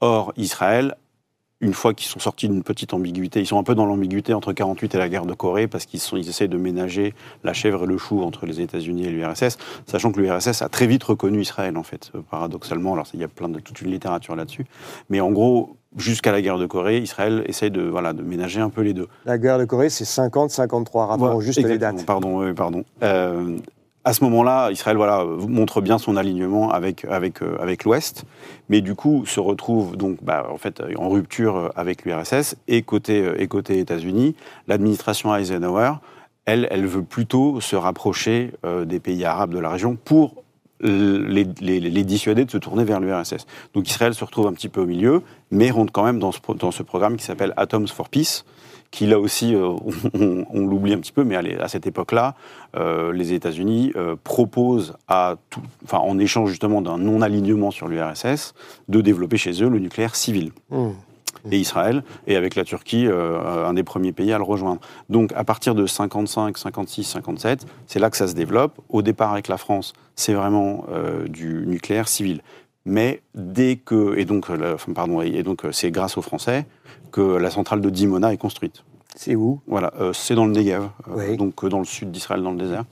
Or, 0.00 0.32
Israël 0.36 0.96
une 1.60 1.74
fois 1.74 1.92
qu'ils 1.94 2.08
sont 2.08 2.20
sortis 2.20 2.48
d'une 2.48 2.62
petite 2.62 2.94
ambiguïté, 2.94 3.40
ils 3.40 3.46
sont 3.46 3.58
un 3.58 3.62
peu 3.62 3.74
dans 3.74 3.86
l'ambiguïté 3.86 4.32
entre 4.32 4.52
48 4.52 4.94
et 4.94 4.98
la 4.98 5.08
guerre 5.08 5.26
de 5.26 5.34
Corée 5.34 5.68
parce 5.68 5.86
qu'ils 5.86 6.00
ils 6.12 6.28
essayent 6.28 6.48
de 6.48 6.56
ménager 6.56 7.14
la 7.44 7.52
chèvre 7.52 7.84
et 7.84 7.86
le 7.86 7.98
chou 7.98 8.22
entre 8.22 8.46
les 8.46 8.60
États-Unis 8.60 9.06
et 9.06 9.10
l'URSS, 9.10 9.58
sachant 9.86 10.10
que 10.12 10.20
l'URSS 10.20 10.62
a 10.62 10.68
très 10.68 10.86
vite 10.86 11.04
reconnu 11.04 11.42
Israël 11.42 11.76
en 11.76 11.82
fait, 11.82 12.10
euh, 12.14 12.20
paradoxalement. 12.30 12.94
Alors 12.94 13.06
il 13.12 13.20
y 13.20 13.24
a 13.24 13.28
plein 13.28 13.48
de 13.48 13.60
toute 13.60 13.80
une 13.82 13.90
littérature 13.90 14.36
là-dessus, 14.36 14.66
mais 15.08 15.20
en 15.20 15.30
gros. 15.30 15.76
Jusqu'à 15.96 16.30
la 16.30 16.40
guerre 16.40 16.58
de 16.58 16.66
Corée, 16.66 16.98
Israël 16.98 17.42
essaye 17.46 17.72
de, 17.72 17.82
voilà, 17.82 18.12
de 18.12 18.22
ménager 18.22 18.60
un 18.60 18.70
peu 18.70 18.82
les 18.82 18.92
deux. 18.94 19.08
La 19.24 19.38
guerre 19.38 19.58
de 19.58 19.64
Corée, 19.64 19.90
c'est 19.90 20.04
50-53, 20.04 21.06
rappelons 21.08 21.40
juste 21.40 21.60
les 21.60 21.78
dates. 21.78 22.06
Pardon, 22.06 22.54
pardon. 22.54 22.84
Euh, 23.02 23.58
à 24.04 24.12
ce 24.14 24.24
moment-là, 24.24 24.70
Israël 24.70 24.96
voilà, 24.96 25.24
montre 25.24 25.80
bien 25.80 25.98
son 25.98 26.16
alignement 26.16 26.70
avec, 26.70 27.04
avec, 27.04 27.42
euh, 27.42 27.56
avec 27.60 27.84
l'Ouest, 27.84 28.24
mais 28.68 28.80
du 28.80 28.94
coup 28.94 29.26
se 29.26 29.40
retrouve 29.40 29.96
donc 29.96 30.18
bah, 30.22 30.46
en, 30.50 30.56
fait, 30.56 30.82
en 30.96 31.10
rupture 31.10 31.70
avec 31.76 32.04
l'URSS 32.04 32.56
et 32.66 32.82
côté, 32.82 33.20
euh, 33.20 33.40
et 33.40 33.46
côté 33.46 33.78
États-Unis, 33.78 34.34
l'administration 34.68 35.34
Eisenhower, 35.34 35.94
elle, 36.46 36.66
elle 36.70 36.86
veut 36.86 37.02
plutôt 37.02 37.60
se 37.60 37.76
rapprocher 37.76 38.52
euh, 38.64 38.86
des 38.86 39.00
pays 39.00 39.24
arabes 39.24 39.52
de 39.52 39.58
la 39.58 39.68
région 39.68 39.96
pour 39.96 40.42
les, 40.82 41.44
les, 41.60 42.04
dissuader 42.04 42.46
de 42.46 42.50
se 42.50 42.56
tourner 42.56 42.84
vers 42.84 43.00
l'URSS. 43.00 43.46
Donc 43.74 43.86
Israël 43.86 44.14
se 44.14 44.24
retrouve 44.24 44.46
un 44.46 44.54
petit 44.54 44.70
peu 44.70 44.80
au 44.80 44.86
milieu, 44.86 45.20
mais 45.50 45.70
rentre 45.70 45.92
quand 45.92 46.04
même 46.04 46.18
dans 46.18 46.32
ce, 46.32 46.38
dans 46.58 46.70
ce 46.70 46.82
programme 46.82 47.18
qui 47.18 47.24
s'appelle 47.26 47.52
Atoms 47.58 47.88
for 47.88 48.08
Peace, 48.08 48.46
qui 48.90 49.06
là 49.06 49.18
aussi, 49.18 49.54
euh, 49.54 49.74
on, 50.14 50.66
l'oublie 50.66 50.92
un 50.92 50.98
petit 50.98 51.12
peu, 51.12 51.24
mais 51.24 51.36
à, 51.36 51.68
cette 51.68 51.86
époque-là, 51.86 52.34
euh, 52.76 53.12
les 53.12 53.32
États-Unis 53.32 53.92
euh, 53.96 54.16
proposent, 54.22 54.94
à 55.08 55.36
tout, 55.48 55.62
enfin, 55.84 55.98
en 55.98 56.18
échange 56.18 56.50
justement 56.50 56.82
d'un 56.82 56.98
non-alignement 56.98 57.70
sur 57.70 57.88
l'URSS, 57.88 58.54
de 58.88 59.00
développer 59.00 59.36
chez 59.36 59.62
eux 59.62 59.68
le 59.68 59.78
nucléaire 59.78 60.16
civil. 60.16 60.52
Mmh. 60.70 60.88
Et 61.50 61.58
Israël, 61.58 62.02
et 62.26 62.36
avec 62.36 62.54
la 62.54 62.64
Turquie, 62.64 63.06
un 63.06 63.72
des 63.72 63.84
premiers 63.84 64.12
pays 64.12 64.30
à 64.32 64.36
le 64.36 64.44
rejoindre. 64.44 64.80
Donc 65.08 65.32
à 65.34 65.42
partir 65.42 65.74
de 65.74 65.86
55, 65.86 66.58
56, 66.58 67.04
57, 67.04 67.66
c'est 67.86 67.98
là 67.98 68.10
que 68.10 68.18
ça 68.18 68.28
se 68.28 68.34
développe. 68.34 68.78
Au 68.90 69.00
départ 69.00 69.32
avec 69.32 69.48
la 69.48 69.56
France, 69.56 69.94
c'est 70.16 70.34
vraiment 70.34 70.84
du 71.28 71.64
nucléaire 71.66 72.08
civil. 72.08 72.42
Mais 72.84 73.22
dès 73.34 73.76
que, 73.76 74.18
et 74.18 74.26
donc, 74.26 74.48
pardon, 74.94 75.22
et 75.22 75.42
donc 75.42 75.62
c'est 75.70 75.90
grâce 75.90 76.18
aux 76.18 76.22
Français 76.22 76.66
que 77.10 77.20
la 77.20 77.50
centrale 77.50 77.80
de 77.80 77.90
Dimona 77.90 78.32
est 78.32 78.36
construite. 78.38 78.84
C'est 79.16 79.34
où? 79.34 79.60
Voilà, 79.66 79.92
euh, 80.00 80.12
c'est 80.12 80.34
dans 80.34 80.46
le 80.46 80.52
Negev, 80.52 80.88
euh, 81.08 81.36
donc 81.36 81.64
euh, 81.64 81.68
dans 81.68 81.80
le 81.80 81.84
sud 81.84 82.10
d'Israël, 82.12 82.42
dans 82.42 82.52
le 82.52 82.58
désert. 82.58 82.84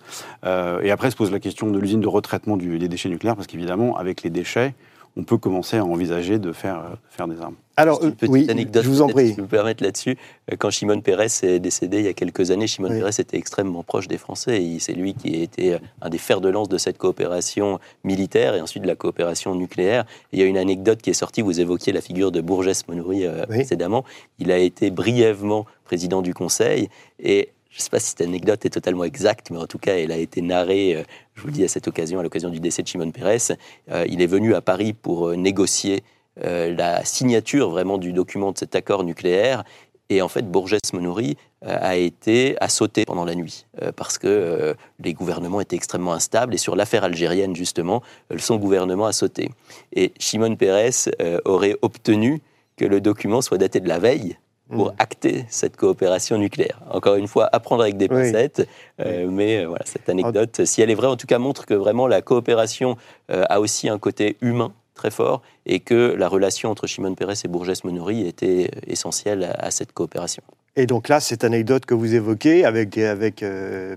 et 0.82 0.90
après 0.90 1.10
se 1.10 1.16
pose 1.16 1.30
la 1.30 1.38
question 1.38 1.70
de 1.70 1.78
l'usine 1.78 2.00
de 2.00 2.08
retraitement 2.08 2.56
des 2.56 2.88
déchets 2.88 3.08
nucléaires, 3.08 3.36
parce 3.36 3.46
qu'évidemment, 3.46 3.96
avec 3.96 4.22
les 4.22 4.30
déchets, 4.30 4.74
on 5.16 5.24
peut 5.24 5.38
commencer 5.38 5.76
à 5.76 5.84
envisager 5.84 6.38
de 6.38 6.52
faire, 6.52 6.96
faire 7.10 7.28
des 7.28 7.40
armes. 7.40 7.56
Alors, 7.76 8.02
une 8.02 8.12
petite 8.12 8.32
oui, 8.32 8.50
anecdote, 8.50 8.82
je 8.82 8.88
vous 8.88 9.02
en 9.02 9.08
prie. 9.08 9.28
Si 9.28 9.34
vous 9.34 9.42
me 9.42 9.46
permettre 9.46 9.84
là-dessus, 9.84 10.16
quand 10.58 10.68
Shimon 10.70 11.00
Peres 11.00 11.44
est 11.44 11.60
décédé 11.60 11.98
il 11.98 12.04
y 12.06 12.08
a 12.08 12.12
quelques 12.12 12.50
années, 12.50 12.66
Shimon 12.66 12.88
Peres 12.88 13.20
était 13.20 13.36
extrêmement 13.36 13.84
proche 13.84 14.08
des 14.08 14.18
Français. 14.18 14.60
Et 14.60 14.80
c'est 14.80 14.94
lui 14.94 15.14
qui 15.14 15.36
a 15.36 15.42
été 15.42 15.78
un 16.02 16.08
des 16.08 16.18
fers 16.18 16.40
de 16.40 16.48
lance 16.48 16.68
de 16.68 16.76
cette 16.76 16.98
coopération 16.98 17.78
militaire 18.02 18.56
et 18.56 18.60
ensuite 18.60 18.82
de 18.82 18.88
la 18.88 18.96
coopération 18.96 19.54
nucléaire. 19.54 20.04
il 20.32 20.40
y 20.40 20.42
a 20.42 20.46
une 20.46 20.58
anecdote 20.58 21.00
qui 21.00 21.10
est 21.10 21.14
sortie, 21.14 21.40
vous 21.40 21.60
évoquiez 21.60 21.92
la 21.92 22.00
figure 22.00 22.32
de 22.32 22.40
Bourges 22.40 22.82
Monouri 22.88 23.24
précédemment. 23.46 24.04
Il 24.40 24.50
a 24.50 24.58
été 24.58 24.90
brièvement 24.90 25.64
président 25.84 26.20
du 26.20 26.34
Conseil 26.34 26.88
et 27.22 27.50
je 27.70 27.78
ne 27.78 27.82
sais 27.82 27.90
pas 27.90 28.00
si 28.00 28.10
cette 28.10 28.22
anecdote 28.22 28.64
est 28.64 28.70
totalement 28.70 29.04
exacte, 29.04 29.50
mais 29.50 29.58
en 29.58 29.66
tout 29.66 29.78
cas, 29.78 29.96
elle 29.96 30.12
a 30.12 30.16
été 30.16 30.40
narrée, 30.40 30.96
euh, 30.96 31.02
je 31.34 31.42
vous 31.42 31.48
le 31.48 31.52
dis 31.52 31.64
à 31.64 31.68
cette 31.68 31.86
occasion, 31.86 32.18
à 32.18 32.22
l'occasion 32.22 32.48
du 32.48 32.60
décès 32.60 32.82
de 32.82 32.88
Shimon 32.88 33.10
Peres. 33.10 33.56
Euh, 33.90 34.06
il 34.08 34.22
est 34.22 34.26
venu 34.26 34.54
à 34.54 34.60
Paris 34.60 34.94
pour 34.94 35.28
euh, 35.28 35.36
négocier 35.36 36.02
la 36.40 37.04
signature 37.04 37.68
vraiment 37.68 37.98
du 37.98 38.12
document 38.12 38.52
de 38.52 38.58
cet 38.58 38.76
accord 38.76 39.02
nucléaire. 39.02 39.64
Et 40.08 40.22
en 40.22 40.28
fait, 40.28 40.48
Bourges 40.48 40.78
Monouri 40.92 41.36
a 41.62 41.96
été 41.96 42.56
à 42.60 42.68
sauter 42.68 43.04
pendant 43.04 43.24
la 43.24 43.34
nuit 43.34 43.66
parce 43.96 44.18
que 44.18 44.76
les 45.00 45.14
gouvernements 45.14 45.60
étaient 45.60 45.74
extrêmement 45.74 46.12
instables. 46.12 46.54
Et 46.54 46.56
sur 46.56 46.76
l'affaire 46.76 47.02
algérienne, 47.02 47.56
justement, 47.56 48.04
son 48.36 48.54
gouvernement 48.54 49.06
a 49.06 49.12
sauté. 49.12 49.50
Et 49.92 50.12
Shimon 50.20 50.54
Peres 50.54 51.08
aurait 51.44 51.74
obtenu 51.82 52.40
que 52.76 52.84
le 52.84 53.00
document 53.00 53.42
soit 53.42 53.58
daté 53.58 53.80
de 53.80 53.88
la 53.88 53.98
veille 53.98 54.38
pour 54.70 54.88
mm. 54.88 54.94
acter 54.98 55.44
cette 55.48 55.76
coopération 55.76 56.38
nucléaire. 56.38 56.80
Encore 56.90 57.16
une 57.16 57.28
fois, 57.28 57.48
apprendre 57.52 57.82
avec 57.82 57.96
des 57.96 58.08
pincettes, 58.08 58.68
euh, 59.00 59.28
mais 59.30 59.58
euh, 59.58 59.68
voilà, 59.68 59.84
cette 59.86 60.08
anecdote, 60.08 60.64
si 60.64 60.82
elle 60.82 60.90
est 60.90 60.94
vraie, 60.94 61.06
en 61.06 61.16
tout 61.16 61.26
cas 61.26 61.38
montre 61.38 61.66
que 61.66 61.74
vraiment 61.74 62.06
la 62.06 62.22
coopération 62.22 62.96
euh, 63.30 63.44
a 63.48 63.60
aussi 63.60 63.88
un 63.88 63.98
côté 63.98 64.36
humain 64.40 64.72
très 64.94 65.10
fort 65.10 65.42
et 65.64 65.80
que 65.80 66.14
la 66.18 66.28
relation 66.28 66.70
entre 66.70 66.86
Shimon 66.86 67.14
Peres 67.14 67.44
et 67.44 67.48
Bourges 67.48 67.84
Monouri 67.84 68.26
était 68.26 68.70
essentielle 68.86 69.54
à, 69.58 69.70
cette 69.70 69.92
coopération. 69.92 70.42
Et 70.74 70.86
donc 70.86 71.08
là, 71.08 71.20
cette 71.20 71.44
anecdote 71.44 71.86
que 71.86 71.94
vous 71.94 72.14
évoquez 72.14 72.64
avec, 72.64 72.98
avec 72.98 73.44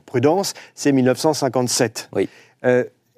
prudence, 0.06 0.54
c'est 0.76 0.92
1957. 0.92 2.10
Oui. 2.14 2.30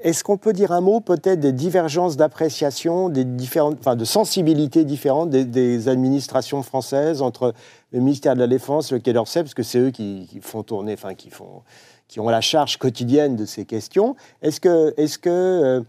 Est-ce 0.04 0.26
qu'on 0.26 0.36
peut 0.36 0.52
dire 0.52 0.74
un 0.74 0.82
mot 0.82 1.00
peut-être 1.00 1.40
des 1.40 1.54
divergences 1.54 2.18
d'appréciation, 2.18 3.08
des 3.08 3.24
différentes, 3.24 3.78
enfin, 3.80 3.96
de 3.96 4.04
sensibilités 4.04 4.84
différentes 4.84 5.30
des, 5.30 5.88
administrations 5.88 6.62
françaises 6.62 7.22
entre 7.22 7.54
le 7.94 8.00
ministère 8.02 8.36
de 8.36 8.42
la 8.42 8.48
Défense, 8.48 8.92
le 8.92 9.00
Quai 9.00 9.14
d'Orsay, 9.14 9.44
parce 9.44 9.54
que 9.54 9.64
c'est 9.64 9.80
eux 9.80 9.92
qui, 9.92 10.28
font 10.42 10.62
tourner, 10.62 10.94
enfin 10.94 11.14
qui 11.14 11.30
font, 11.30 11.62
qui 12.10 12.20
ont 12.20 12.28
la 12.28 12.42
charge 12.42 12.76
quotidienne 12.76 13.38
de 13.38 13.46
ces 13.46 13.64
questions. 13.64 14.18
Est-ce 14.42 14.60
que, 14.60 14.94
est-ce 14.98 15.18
que 15.18 15.30
euh, 15.30 15.82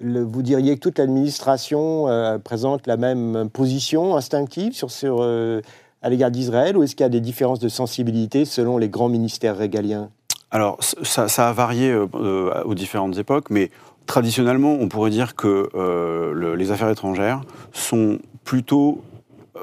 vous 0.00 0.40
diriez 0.40 0.74
que 0.76 0.80
toute 0.80 0.98
l'administration 0.98 2.08
euh, 2.08 2.38
présente 2.38 2.86
la 2.86 2.96
même 2.96 3.50
position 3.52 4.16
instinctive 4.16 4.72
sur, 4.72 5.18
euh, 5.20 5.60
à 6.00 6.08
l'égard 6.08 6.30
d'Israël, 6.30 6.74
ou 6.78 6.84
est-ce 6.84 6.96
qu'il 6.96 7.04
y 7.04 7.06
a 7.06 7.10
des 7.10 7.20
différences 7.20 7.60
de 7.60 7.68
sensibilité 7.68 8.46
selon 8.46 8.78
les 8.78 8.88
grands 8.88 9.10
ministères 9.10 9.58
régaliens? 9.58 10.08
Alors, 10.50 10.78
ça, 10.82 11.48
a 11.48 11.52
varié 11.52 11.90
euh, 11.90 12.06
euh, 12.14 12.62
aux 12.64 12.74
différentes 12.74 13.18
époques, 13.18 13.50
mais 13.50 13.70
traditionnellement, 14.06 14.76
on 14.80 14.88
pourrait 14.88 15.10
dire 15.10 15.36
que 15.36 15.68
euh, 15.74 16.56
les 16.56 16.70
affaires 16.70 16.88
étrangères 16.88 17.42
sont 17.72 18.18
plutôt 18.44 19.02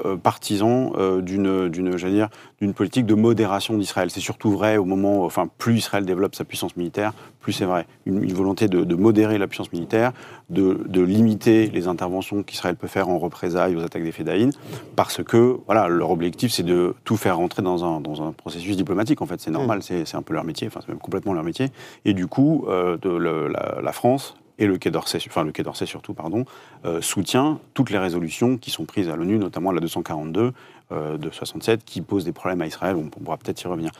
euh, 0.04 0.16
partisans 0.16 0.92
euh, 0.96 1.20
d'une, 1.22 1.68
d'une, 1.68 1.94
dire, 1.94 2.28
d'une 2.60 2.74
politique 2.74 3.06
de 3.06 3.14
modération 3.14 3.78
d'Israël. 3.78 4.10
C'est 4.10 4.20
surtout 4.20 4.50
vrai 4.50 4.76
au 4.76 4.84
moment, 4.84 5.24
enfin, 5.24 5.48
plus 5.58 5.78
Israël 5.78 6.04
développe 6.04 6.34
sa 6.34 6.44
puissance 6.44 6.76
militaire, 6.76 7.12
plus 7.40 7.52
c'est 7.52 7.64
vrai. 7.64 7.86
Une, 8.04 8.32
volonté 8.32 8.68
de, 8.68 8.94
modérer 8.94 9.38
la 9.38 9.46
puissance 9.46 9.72
militaire, 9.72 10.12
de, 10.50 10.84
de, 10.86 11.02
limiter 11.02 11.68
les 11.68 11.88
interventions 11.88 12.42
qu'Israël 12.42 12.76
peut 12.76 12.88
faire 12.88 13.08
en 13.08 13.18
représailles 13.18 13.76
aux 13.76 13.82
attaques 13.82 14.04
des 14.04 14.12
Fédayines, 14.12 14.52
parce 14.96 15.22
que, 15.22 15.58
voilà, 15.66 15.88
leur 15.88 16.10
objectif, 16.10 16.52
c'est 16.52 16.62
de 16.62 16.94
tout 17.04 17.16
faire 17.16 17.36
rentrer 17.38 17.62
dans 17.62 17.84
un, 17.84 18.00
dans 18.00 18.22
un 18.22 18.32
processus 18.32 18.76
diplomatique. 18.76 19.22
En 19.22 19.26
fait, 19.26 19.40
c'est 19.40 19.50
normal, 19.50 19.78
mm. 19.78 19.82
c'est, 19.82 20.04
c'est 20.04 20.16
un 20.16 20.22
peu 20.22 20.34
leur 20.34 20.44
métier, 20.44 20.66
enfin, 20.66 20.80
c'est 20.80 20.88
même 20.88 20.98
complètement 20.98 21.32
leur 21.32 21.44
métier. 21.44 21.68
Et 22.04 22.12
du 22.12 22.26
coup, 22.26 22.66
euh, 22.68 22.96
de, 22.98 23.10
la, 23.10 23.80
la 23.82 23.92
France 23.92 24.36
et 24.58 24.66
le 24.66 24.78
Quai 24.78 24.90
d'Orsay, 24.90 25.18
enfin 25.26 25.44
le 25.44 25.52
Quai 25.52 25.62
d'Orsay 25.62 25.86
surtout, 25.86 26.14
pardon, 26.14 26.44
euh, 26.84 27.00
soutient 27.00 27.60
toutes 27.74 27.90
les 27.90 27.98
résolutions 27.98 28.56
qui 28.56 28.70
sont 28.70 28.84
prises 28.84 29.08
à 29.08 29.16
l'ONU, 29.16 29.38
notamment 29.38 29.72
la 29.72 29.80
242 29.80 30.52
euh, 30.92 31.18
de 31.18 31.30
67, 31.30 31.84
qui 31.84 32.00
pose 32.00 32.24
des 32.24 32.32
problèmes 32.32 32.62
à 32.62 32.66
Israël. 32.66 32.96
On 32.96 33.08
pourra 33.08 33.36
peut-être 33.36 33.62
y 33.62 33.66
revenir. 33.66 33.90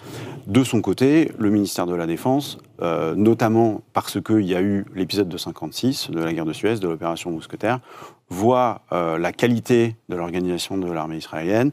De 0.47 0.65
son 0.65 0.81
côté, 0.81 1.31
le 1.39 1.51
ministère 1.51 1.87
de 1.87 1.95
la 1.95 2.07
Défense, 2.07 2.59
euh, 2.81 3.15
notamment 3.15 3.83
parce 3.93 4.21
qu'il 4.21 4.47
y 4.47 4.55
a 4.55 4.63
eu 4.63 4.87
l'épisode 4.95 5.29
de 5.29 5.37
56 5.37 6.11
de 6.11 6.23
la 6.23 6.33
guerre 6.33 6.45
de 6.45 6.53
Suez, 6.53 6.77
de 6.77 6.89
l'opération 6.89 7.31
Mousquetaire, 7.31 7.81
voit 8.29 8.83
la 8.91 9.31
qualité 9.33 9.95
de 10.09 10.17
l'organisation 10.17 10.77
de 10.79 10.91
l'armée 10.91 11.19
israélienne, 11.19 11.71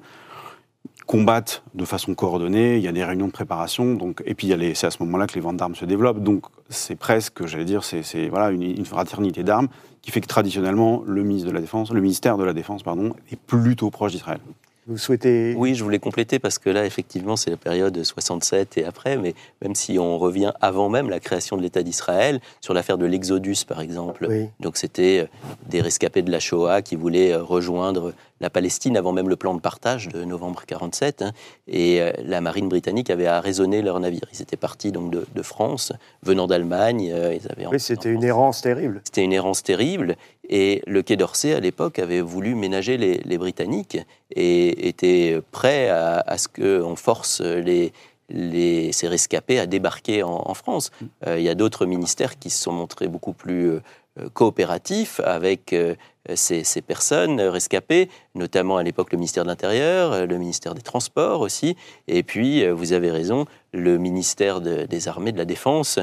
combattent 1.05 1.63
de 1.73 1.85
façon 1.85 2.15
coordonnée, 2.15 2.77
il 2.77 2.83
y 2.83 2.87
a 2.87 2.91
des 2.91 3.03
réunions 3.03 3.27
de 3.27 3.31
préparation, 3.31 3.95
donc, 3.95 4.21
et 4.25 4.35
puis 4.35 4.53
c'est 4.75 4.87
à 4.87 4.91
ce 4.91 5.01
moment-là 5.03 5.27
que 5.27 5.35
les 5.35 5.41
ventes 5.41 5.57
d'armes 5.57 5.75
se 5.75 5.85
développent, 5.85 6.23
donc 6.23 6.45
c'est 6.69 6.95
presque, 6.95 7.45
j'allais 7.45 7.65
dire, 7.65 7.83
c'est 7.83 8.27
voilà, 8.29 8.51
une, 8.51 8.85
fraternité 8.85 9.43
d'armes 9.43 9.67
qui 10.01 10.11
fait 10.11 10.21
que 10.21 10.27
traditionnellement, 10.27 11.03
le, 11.05 11.23
ministre 11.23 11.49
de 11.49 11.53
la 11.53 11.61
Défense, 11.61 11.91
le 11.91 12.01
ministère 12.01 12.37
de 12.37 12.43
la 12.43 12.53
Défense 12.53 12.83
pardon, 12.83 13.13
est 13.31 13.39
plutôt 13.39 13.89
proche 13.89 14.11
d'Israël. 14.11 14.39
Vous 14.85 14.97
souhaitez... 14.97 15.55
Oui, 15.57 15.75
je 15.75 15.83
voulais 15.83 15.99
compléter 15.99 16.39
parce 16.39 16.59
que 16.59 16.69
là, 16.69 16.85
effectivement, 16.85 17.37
c'est 17.37 17.49
la 17.49 17.57
période 17.57 18.03
67 18.03 18.77
et 18.77 18.85
après, 18.85 19.15
mais 19.15 19.33
même 19.61 19.75
si 19.75 19.97
on 19.97 20.17
revient 20.17 20.51
avant 20.59 20.89
même 20.89 21.09
la 21.09 21.21
création 21.21 21.55
de 21.55 21.61
l'État 21.61 21.83
d'Israël, 21.83 22.41
sur 22.59 22.73
l'affaire 22.73 22.97
de 22.97 23.05
l'Exodus, 23.05 23.63
par 23.65 23.79
exemple, 23.79 24.27
donc 24.59 24.75
c'était 24.75 25.29
des 25.69 25.79
rescapés 25.79 26.21
de 26.21 26.31
la 26.31 26.41
Shoah 26.41 26.81
qui 26.81 26.97
voulaient 26.97 27.31
euh, 27.31 27.41
rejoindre 27.41 28.13
la 28.43 28.49
Palestine 28.49 28.97
avant 28.97 29.13
même 29.13 29.29
le 29.29 29.35
plan 29.35 29.55
de 29.55 29.61
partage 29.61 30.09
de 30.09 30.23
novembre 30.25 30.63
47, 30.67 31.21
hein, 31.21 31.31
et 31.67 32.01
euh, 32.01 32.11
la 32.23 32.41
marine 32.41 32.67
britannique 32.67 33.09
avait 33.09 33.25
arraisonné 33.25 33.81
leurs 33.81 33.99
navires. 33.99 34.27
Ils 34.33 34.41
étaient 34.41 34.57
partis 34.57 34.91
donc 34.91 35.11
de, 35.11 35.41
France, 35.41 35.93
venant 36.21 36.45
d'Allemagne. 36.45 37.03
ils 37.03 37.51
avaient 37.51 37.65
oui, 37.67 37.79
c'était 37.79 38.11
une 38.11 38.23
errance 38.23 38.61
terrible. 38.61 39.01
C'était 39.05 39.23
une 39.23 39.33
errance 39.33 39.63
terrible, 39.63 40.15
et 40.49 40.81
le 40.87 41.01
Quai 41.01 41.15
d'Orsay, 41.15 41.53
à 41.53 41.59
l'époque, 41.59 41.99
avait 41.99 42.21
voulu 42.21 42.53
ménager 42.55 42.97
les, 42.97 43.37
Britanniques 43.37 43.97
et 44.31 44.87
était 44.87 45.41
prêt 45.51 45.89
à, 45.89 46.37
ce 46.37 46.47
qu'on 46.47 46.95
force 46.95 47.41
les, 47.41 47.93
les, 48.29 48.91
ces 48.91 49.07
rescapés 49.07 49.59
à 49.59 49.65
débarquer 49.65 50.23
en, 50.23 50.53
France. 50.53 50.91
Mm. 50.99 51.05
Euh, 51.27 51.39
il 51.39 51.43
y 51.43 51.49
a 51.49 51.55
d'autres 51.55 51.85
ministères 51.85 52.37
qui 52.37 52.49
se 52.49 52.61
sont 52.61 52.71
montrés 52.71 53.07
beaucoup 53.07 53.33
plus 53.33 53.79
euh, 54.19 54.29
coopératifs 54.33 55.19
avec 55.23 55.73
euh, 55.73 55.95
ces, 56.35 56.63
personnes 56.81 57.41
rescapées, 57.41 58.09
notamment 58.35 58.77
à 58.77 58.83
l'époque 58.83 59.11
le 59.11 59.17
ministère 59.17 59.43
de 59.43 59.49
l'Intérieur, 59.49 60.25
le 60.25 60.37
ministère 60.37 60.73
des 60.73 60.81
Transports 60.81 61.41
aussi, 61.41 61.75
et 62.07 62.23
puis, 62.23 62.65
vous 62.69 62.93
avez 62.93 63.11
raison, 63.11 63.45
le 63.73 63.97
ministère 63.97 64.61
des 64.61 65.07
Armées, 65.09 65.33
de 65.33 65.37
la 65.37 65.45
Défense, 65.45 65.99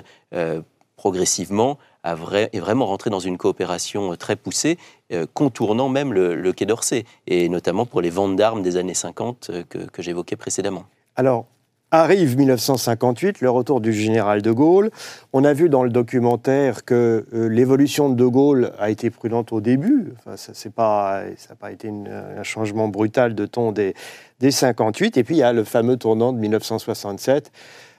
progressivement 0.96 1.78
est 2.04 2.60
vraiment 2.60 2.86
rentré 2.86 3.10
dans 3.10 3.20
une 3.20 3.38
coopération 3.38 4.12
euh, 4.12 4.16
très 4.16 4.36
poussée, 4.36 4.78
euh, 5.12 5.26
contournant 5.32 5.88
même 5.88 6.12
le, 6.12 6.52
Quai 6.52 6.66
d'Orsay, 6.66 7.04
et 7.26 7.48
notamment 7.48 7.86
pour 7.86 8.00
les 8.00 8.10
ventes 8.10 8.36
d'armes 8.36 8.62
des 8.62 8.76
années 8.76 8.94
50 8.94 9.50
euh, 9.50 9.62
que, 9.64 10.02
j'évoquais 10.02 10.36
précédemment. 10.36 10.84
Alors, 11.16 11.46
Arrive 11.92 12.36
1958, 12.36 13.40
le 13.40 13.50
retour 13.50 13.80
du 13.80 13.92
général 13.92 14.42
de 14.42 14.52
Gaulle. 14.52 14.92
On 15.32 15.42
a 15.42 15.52
vu 15.52 15.68
dans 15.68 15.82
le 15.82 15.90
documentaire 15.90 16.84
que 16.84 17.26
l'évolution 17.32 18.08
de 18.08 18.14
de 18.14 18.26
Gaulle 18.26 18.72
a 18.78 18.90
été 18.90 19.10
prudente 19.10 19.52
au 19.52 19.60
début. 19.60 20.12
Enfin, 20.18 20.36
ça 20.36 20.52
n'a 20.52 20.70
pas, 20.70 21.22
pas, 21.58 21.72
été 21.72 21.88
un 21.88 22.42
changement 22.44 22.86
brutal 22.86 23.34
de 23.34 23.44
ton 23.44 23.72
des, 23.72 23.94
des 24.38 24.52
58. 24.52 25.16
Et 25.16 25.24
puis 25.24 25.34
il 25.34 25.38
y 25.38 25.42
a 25.42 25.52
le 25.52 25.64
fameux 25.64 25.96
tournant 25.96 26.32
de 26.32 26.38
1967 26.38 27.50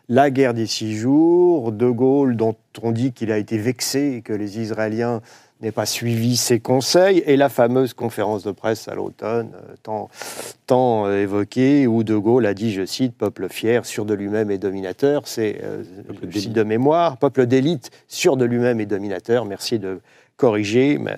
la 0.10 0.30
guerre 0.30 0.54
des 0.54 0.68
six 0.68 0.98
jours, 0.98 1.72
De 1.72 1.90
Gaulle, 1.90 2.36
dont 2.36 2.56
on 2.82 2.92
dit 2.92 3.14
qu'il 3.14 3.32
a 3.32 3.38
été 3.38 3.58
vexé 3.58 4.16
et 4.18 4.22
que 4.22 4.34
les 4.34 4.60
Israéliens 4.60 5.22
n'aient 5.62 5.72
pas 5.72 5.86
suivi 5.86 6.38
ses 6.38 6.60
conseils, 6.60 7.24
et 7.26 7.38
la 7.38 7.50
fameuse 7.50 7.94
conférence 7.94 8.44
de 8.44 8.52
presse 8.52 8.88
à 8.88 8.96
l'automne, 8.96 9.52
euh, 9.56 9.76
tant, 9.84 10.10
tant 10.66 11.06
euh, 11.06 11.22
évoquée, 11.22 11.88
où 11.88 12.04
De 12.04 12.16
Gaulle 12.16 12.46
a 12.46 12.54
dit, 12.54 12.72
je 12.72 12.86
cite, 12.86 13.16
peuple 13.16 13.48
fier, 13.50 13.86
sûr 13.86 14.06
de 14.06 14.14
lui-même 14.14 14.52
et 14.52 14.58
dominateur, 14.58 15.28
c'est, 15.28 15.60
euh, 15.64 15.84
je 16.28 16.40
cite 16.40 16.54
de 16.54 16.64
mémoire, 16.64 17.18
peuple 17.18 17.46
d'élite, 17.46 17.92
sûr 18.08 18.38
de 18.38 18.46
lui-même 18.46 18.80
et 18.80 18.86
dominateur, 18.86 19.46
merci 19.46 19.80
de 19.80 20.00
corriger, 20.38 20.98
mais 20.98 21.18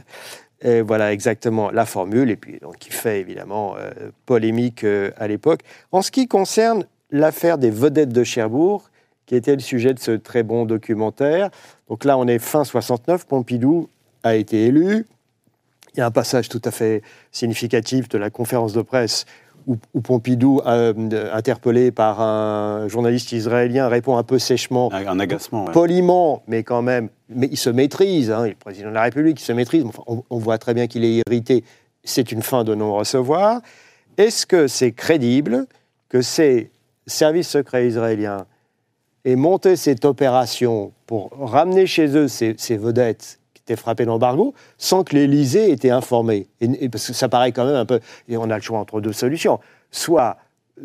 et 0.63 0.81
voilà 0.81 1.11
exactement 1.11 1.71
la 1.71 1.85
formule, 1.85 2.31
et 2.31 2.37
puis 2.37 2.59
donc 2.59 2.77
qui 2.77 2.89
fait 2.89 3.19
évidemment 3.19 3.75
euh, 3.77 3.91
polémique 4.25 4.83
euh, 4.83 5.11
à 5.17 5.27
l'époque. 5.27 5.61
En 5.91 6.01
ce 6.01 6.09
qui 6.09 6.27
concerne 6.27 6.85
l'affaire 7.11 7.57
des 7.57 7.69
vedettes 7.69 8.13
de 8.13 8.23
Cherbourg, 8.23 8.89
qui 9.25 9.35
était 9.35 9.55
le 9.55 9.61
sujet 9.61 9.93
de 9.93 9.99
ce 9.99 10.11
très 10.11 10.43
bon 10.43 10.65
documentaire, 10.65 11.49
donc 11.89 12.05
là 12.05 12.17
on 12.17 12.27
est 12.27 12.39
fin 12.39 12.63
69, 12.63 13.25
Pompidou 13.25 13.89
a 14.23 14.35
été 14.35 14.65
élu. 14.65 15.05
Il 15.95 15.99
y 15.99 16.01
a 16.01 16.05
un 16.05 16.11
passage 16.11 16.49
tout 16.49 16.61
à 16.65 16.71
fait 16.71 17.03
significatif 17.31 18.09
de 18.09 18.17
la 18.17 18.29
conférence 18.29 18.73
de 18.73 18.81
presse 18.81 19.25
où, 19.67 19.77
où 19.93 20.01
Pompidou, 20.01 20.61
euh, 20.65 20.93
interpellé 21.31 21.91
par 21.91 22.19
un 22.19 22.87
journaliste 22.87 23.31
israélien, 23.31 23.87
répond 23.87 24.17
un 24.17 24.23
peu 24.23 24.39
sèchement 24.39 24.91
Un, 24.91 25.19
agacement. 25.19 25.65
ouais. 25.65 25.71
poliment, 25.71 26.43
mais 26.47 26.63
quand 26.63 26.81
même, 26.81 27.09
mais 27.29 27.47
il 27.51 27.57
se 27.57 27.69
maîtrise, 27.69 28.31
hein, 28.31 28.41
il 28.45 28.47
est 28.47 28.49
le 28.51 28.55
président 28.55 28.89
de 28.89 28.95
la 28.95 29.03
République, 29.03 29.39
il 29.39 29.45
se 29.45 29.53
maîtrise, 29.53 29.83
Enfin, 29.85 30.03
on, 30.07 30.23
on 30.29 30.37
voit 30.37 30.57
très 30.57 30.73
bien 30.73 30.87
qu'il 30.87 31.05
est 31.05 31.21
irrité, 31.25 31.63
c'est 32.03 32.31
une 32.31 32.41
fin 32.41 32.63
de 32.63 32.75
non-recevoir. 32.75 33.61
Est-ce 34.17 34.45
que 34.45 34.67
c'est 34.67 34.91
crédible 34.91 35.65
que 36.09 36.21
ces 36.21 36.71
services 37.07 37.49
secrets 37.49 37.87
israéliens 37.87 38.45
aient 39.25 39.35
monté 39.35 39.75
cette 39.75 40.05
opération 40.05 40.91
pour 41.05 41.31
ramener 41.39 41.87
chez 41.87 42.07
eux 42.17 42.27
ces, 42.27 42.55
ces 42.57 42.77
vedettes 42.77 43.39
qui 43.65 43.71
étaient 43.71 43.81
frappées 43.81 44.05
d'embargo 44.05 44.53
sans 44.77 45.03
que 45.03 45.15
l'Élysée 45.15 45.69
ait 45.69 45.73
été 45.73 45.89
informé 45.91 46.47
et, 46.61 46.89
parce 46.89 47.07
que 47.07 47.13
ça 47.13 47.29
paraît 47.29 47.51
quand 47.51 47.65
même 47.65 47.75
un 47.75 47.85
peu... 47.85 47.99
Et 48.27 48.37
on 48.37 48.49
a 48.49 48.55
le 48.55 48.61
choix 48.61 48.79
entre 48.79 48.99
deux 49.01 49.13
solutions. 49.13 49.59
Soit 49.91 50.37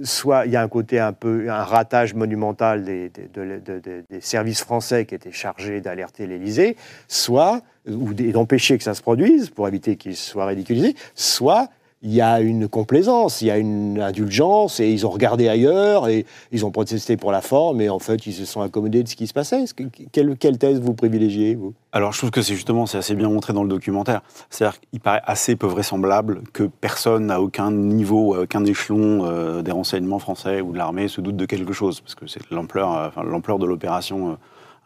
soit 0.03 0.45
il 0.45 0.53
y 0.53 0.57
a 0.57 0.61
un 0.63 0.69
côté 0.69 1.01
un 1.01 1.15
peu, 1.15 1.51
un 1.51 1.65
ratage 1.65 2.13
monumental 2.13 2.85
des, 2.85 3.09
des- 3.09 3.27
de- 3.33 3.59
de- 3.65 3.79
de- 3.81 4.05
des 4.11 4.21
services 4.21 4.61
français 4.63 5.07
qui 5.07 5.15
étaient 5.15 5.33
chargés 5.33 5.81
d'alerter 5.81 6.27
l'Élysée, 6.27 6.77
soit, 7.09 7.63
ou 7.89 8.13
d'empêcher 8.13 8.77
que 8.77 8.85
ça 8.85 8.93
se 8.93 9.01
produise 9.01 9.49
pour 9.49 9.67
éviter 9.67 9.97
qu'il 9.97 10.15
soit 10.15 10.45
ridiculisé, 10.45 10.95
soit 11.15 11.71
il 12.02 12.14
y 12.14 12.21
a 12.21 12.40
une 12.40 12.69
complaisance, 12.69 13.43
il 13.43 13.47
y 13.47 13.50
a 13.50 13.59
une 13.59 14.00
indulgence, 14.00 14.78
et 14.78 14.90
ils 14.90 15.05
ont 15.07 15.11
regardé 15.11 15.49
ailleurs, 15.49 16.09
et 16.09 16.26
ils 16.52 16.64
ont 16.64 16.71
protesté 16.71 17.17
pour 17.17 17.33
la 17.33 17.40
forme, 17.40 17.81
et 17.81 17.88
en 17.88 17.99
fait, 17.99 18.26
ils 18.26 18.33
se 18.33 18.45
sont 18.45 18.61
accommodés 18.61 19.02
de 19.02 19.09
ce 19.09 19.17
qui 19.17 19.26
se 19.26 19.33
passait. 19.33 19.64
Quelle, 20.12 20.59
thèse 20.59 20.81
vous 20.81 20.95
privilégiez, 20.95 21.57
vous? 21.57 21.75
Alors, 21.90 22.12
je 22.12 22.19
trouve 22.19 22.31
que 22.31 22.43
c'est 22.43 22.55
justement, 22.55 22.87
c'est 22.87 22.99
assez 22.99 23.14
bien 23.14 23.28
montré 23.28 23.52
dans 23.52 23.62
le 23.62 23.69
documentaire. 23.69 24.23
C'est-à-dire 24.50 24.78
qu'il 24.81 25.00
paraît 25.00 25.23
assez 25.25 25.57
peu 25.57 25.67
vraisemblable 25.67 26.43
que 26.52 26.64
personne 26.64 27.31
à 27.31 27.40
aucun 27.40 27.73
niveau, 27.73 28.35
à 28.35 28.43
aucun 28.43 28.64
échelon 28.64 29.25
euh, 29.25 29.62
des 29.62 29.73
renseignements 29.73 30.19
français 30.19 30.61
ou 30.61 30.73
de 30.73 30.78
l'armée 30.78 31.09
se 31.09 31.21
doute 31.21 31.37
de 31.37 31.47
quelque 31.47 31.73
chose, 31.73 32.00
parce 32.00 32.14
que 32.14 32.26
c'est 32.26 32.49
l'ampleur, 32.50 33.12
euh, 33.17 33.59
de 33.59 33.67
l'opération 33.67 34.31
euh, 34.31 34.35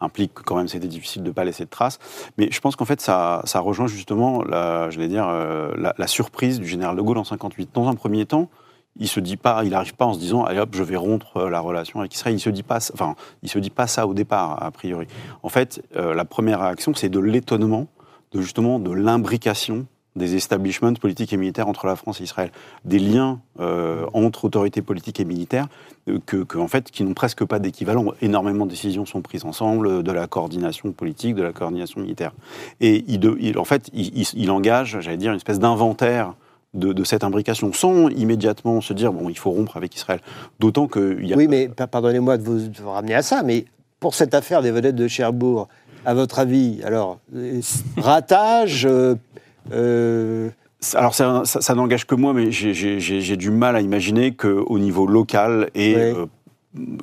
implique 0.03 0.33
que 0.33 0.43
quand 0.43 0.55
même 0.55 0.67
c'était 0.67 0.87
difficile 0.87 1.23
de 1.23 1.29
ne 1.29 1.33
pas 1.33 1.43
laisser 1.43 1.65
de 1.65 1.69
traces. 1.69 1.99
Mais 2.37 2.49
je 2.51 2.59
pense 2.59 2.75
qu'en 2.75 2.85
fait, 2.85 3.01
ça, 3.01 3.41
ça 3.45 3.59
rejoint 3.59 3.87
justement, 3.87 4.43
la, 4.43 4.89
je 4.89 4.99
vais 4.99 5.07
dire, 5.07 5.27
euh, 5.27 5.73
la, 5.75 6.07
surprise 6.07 6.59
du 6.59 6.67
général 6.67 6.95
de 6.95 7.01
Gaulle 7.01 7.17
en 7.17 7.23
58. 7.23 7.69
Dans 7.73 7.87
un 7.87 7.95
premier 7.95 8.25
temps, 8.25 8.49
il 8.99 9.07
se 9.07 9.19
dit 9.19 9.37
pas, 9.37 9.63
il 9.63 9.71
n'arrive 9.71 9.95
pas 9.95 10.05
en 10.05 10.13
se 10.13 10.19
disant, 10.19 10.43
allez 10.43 10.59
hop, 10.59 10.69
je 10.73 10.83
vais 10.83 10.95
rompre 10.95 11.37
euh, 11.37 11.49
la 11.49 11.59
relation 11.59 11.99
avec 11.99 12.13
Israël. 12.13 12.35
Il 12.35 12.39
se 12.39 12.49
dit 12.49 12.63
pas, 12.63 12.77
enfin, 12.93 13.15
il 13.41 13.49
se 13.49 13.59
dit 13.59 13.69
pas 13.69 13.87
ça 13.87 14.05
au 14.05 14.13
départ, 14.13 14.61
a 14.61 14.71
priori. 14.71 15.07
En 15.41 15.49
fait, 15.49 15.83
euh, 15.95 16.13
la 16.13 16.25
première 16.25 16.59
réaction, 16.61 16.93
c'est 16.93 17.09
de 17.09 17.19
l'étonnement, 17.19 17.87
de 18.31 18.41
justement 18.41 18.79
de 18.79 18.91
l'imbrication 18.91 19.87
des 20.15 20.35
establishments 20.35 20.93
politiques 20.93 21.33
et 21.33 21.37
militaires 21.37 21.67
entre 21.67 21.87
la 21.87 21.95
France 21.95 22.21
et 22.21 22.23
Israël, 22.23 22.51
des 22.85 22.99
liens 22.99 23.39
euh, 23.59 24.05
entre 24.13 24.45
autorités 24.45 24.81
politiques 24.81 25.19
et 25.19 25.25
militaires 25.25 25.67
euh, 26.07 26.19
que, 26.25 26.57
en 26.57 26.67
fait, 26.67 26.91
qui 26.91 27.03
n'ont 27.03 27.13
presque 27.13 27.43
pas 27.45 27.59
d'équivalent. 27.59 28.05
Énormément 28.21 28.65
de 28.65 28.71
décisions 28.71 29.05
sont 29.05 29.21
prises 29.21 29.45
ensemble, 29.45 29.87
euh, 29.87 30.01
de 30.03 30.11
la 30.11 30.27
coordination 30.27 30.91
politique, 30.91 31.35
de 31.35 31.41
la 31.41 31.51
coordination 31.51 32.01
militaire. 32.01 32.31
Et 32.79 33.03
il, 33.07 33.57
en 33.57 33.65
fait, 33.65 33.89
il, 33.93 34.51
engage, 34.51 34.99
j'allais 34.99 35.17
dire, 35.17 35.31
une 35.31 35.37
espèce 35.37 35.59
d'inventaire 35.59 36.35
de, 36.73 37.03
cette 37.03 37.23
imbrication, 37.23 37.71
sans 37.73 38.09
immédiatement 38.09 38.81
se 38.81 38.93
dire 38.93 39.13
bon, 39.13 39.29
il 39.29 39.37
faut 39.37 39.51
rompre 39.51 39.77
avec 39.77 39.95
Israël. 39.95 40.21
D'autant 40.59 40.87
qu'il 40.87 41.25
y 41.25 41.33
a 41.33 41.37
Oui, 41.37 41.47
mais 41.47 41.69
pa- 41.69 41.87
pardonnez-moi 41.87 42.37
de 42.37 42.43
vous, 42.43 42.89
ramener 42.89 43.13
à 43.13 43.21
ça, 43.21 43.43
mais 43.43 43.65
pour 43.99 44.15
cette 44.15 44.33
affaire 44.33 44.61
des 44.61 44.71
vedettes 44.71 44.95
de 44.95 45.07
Cherbourg, 45.07 45.67
à 46.05 46.13
votre 46.13 46.39
avis, 46.39 46.81
alors, 46.83 47.19
ratage, 47.97 48.87
euh, 49.71 50.49
Alors 50.95 51.15
ça, 51.15 51.43
ça- 51.45 51.61
ça 51.61 51.75
n'engage 51.75 52.05
que 52.05 52.15
moi, 52.15 52.33
mais 52.33 52.51
j'ai- 52.51 53.37
du 53.37 53.51
mal 53.51 53.75
à 53.75 53.81
imaginer 53.81 54.33
qu'au 54.35 54.77
niveau 54.79 55.07
local, 55.07 55.69
et, 55.75 55.95
euh, 55.95 56.25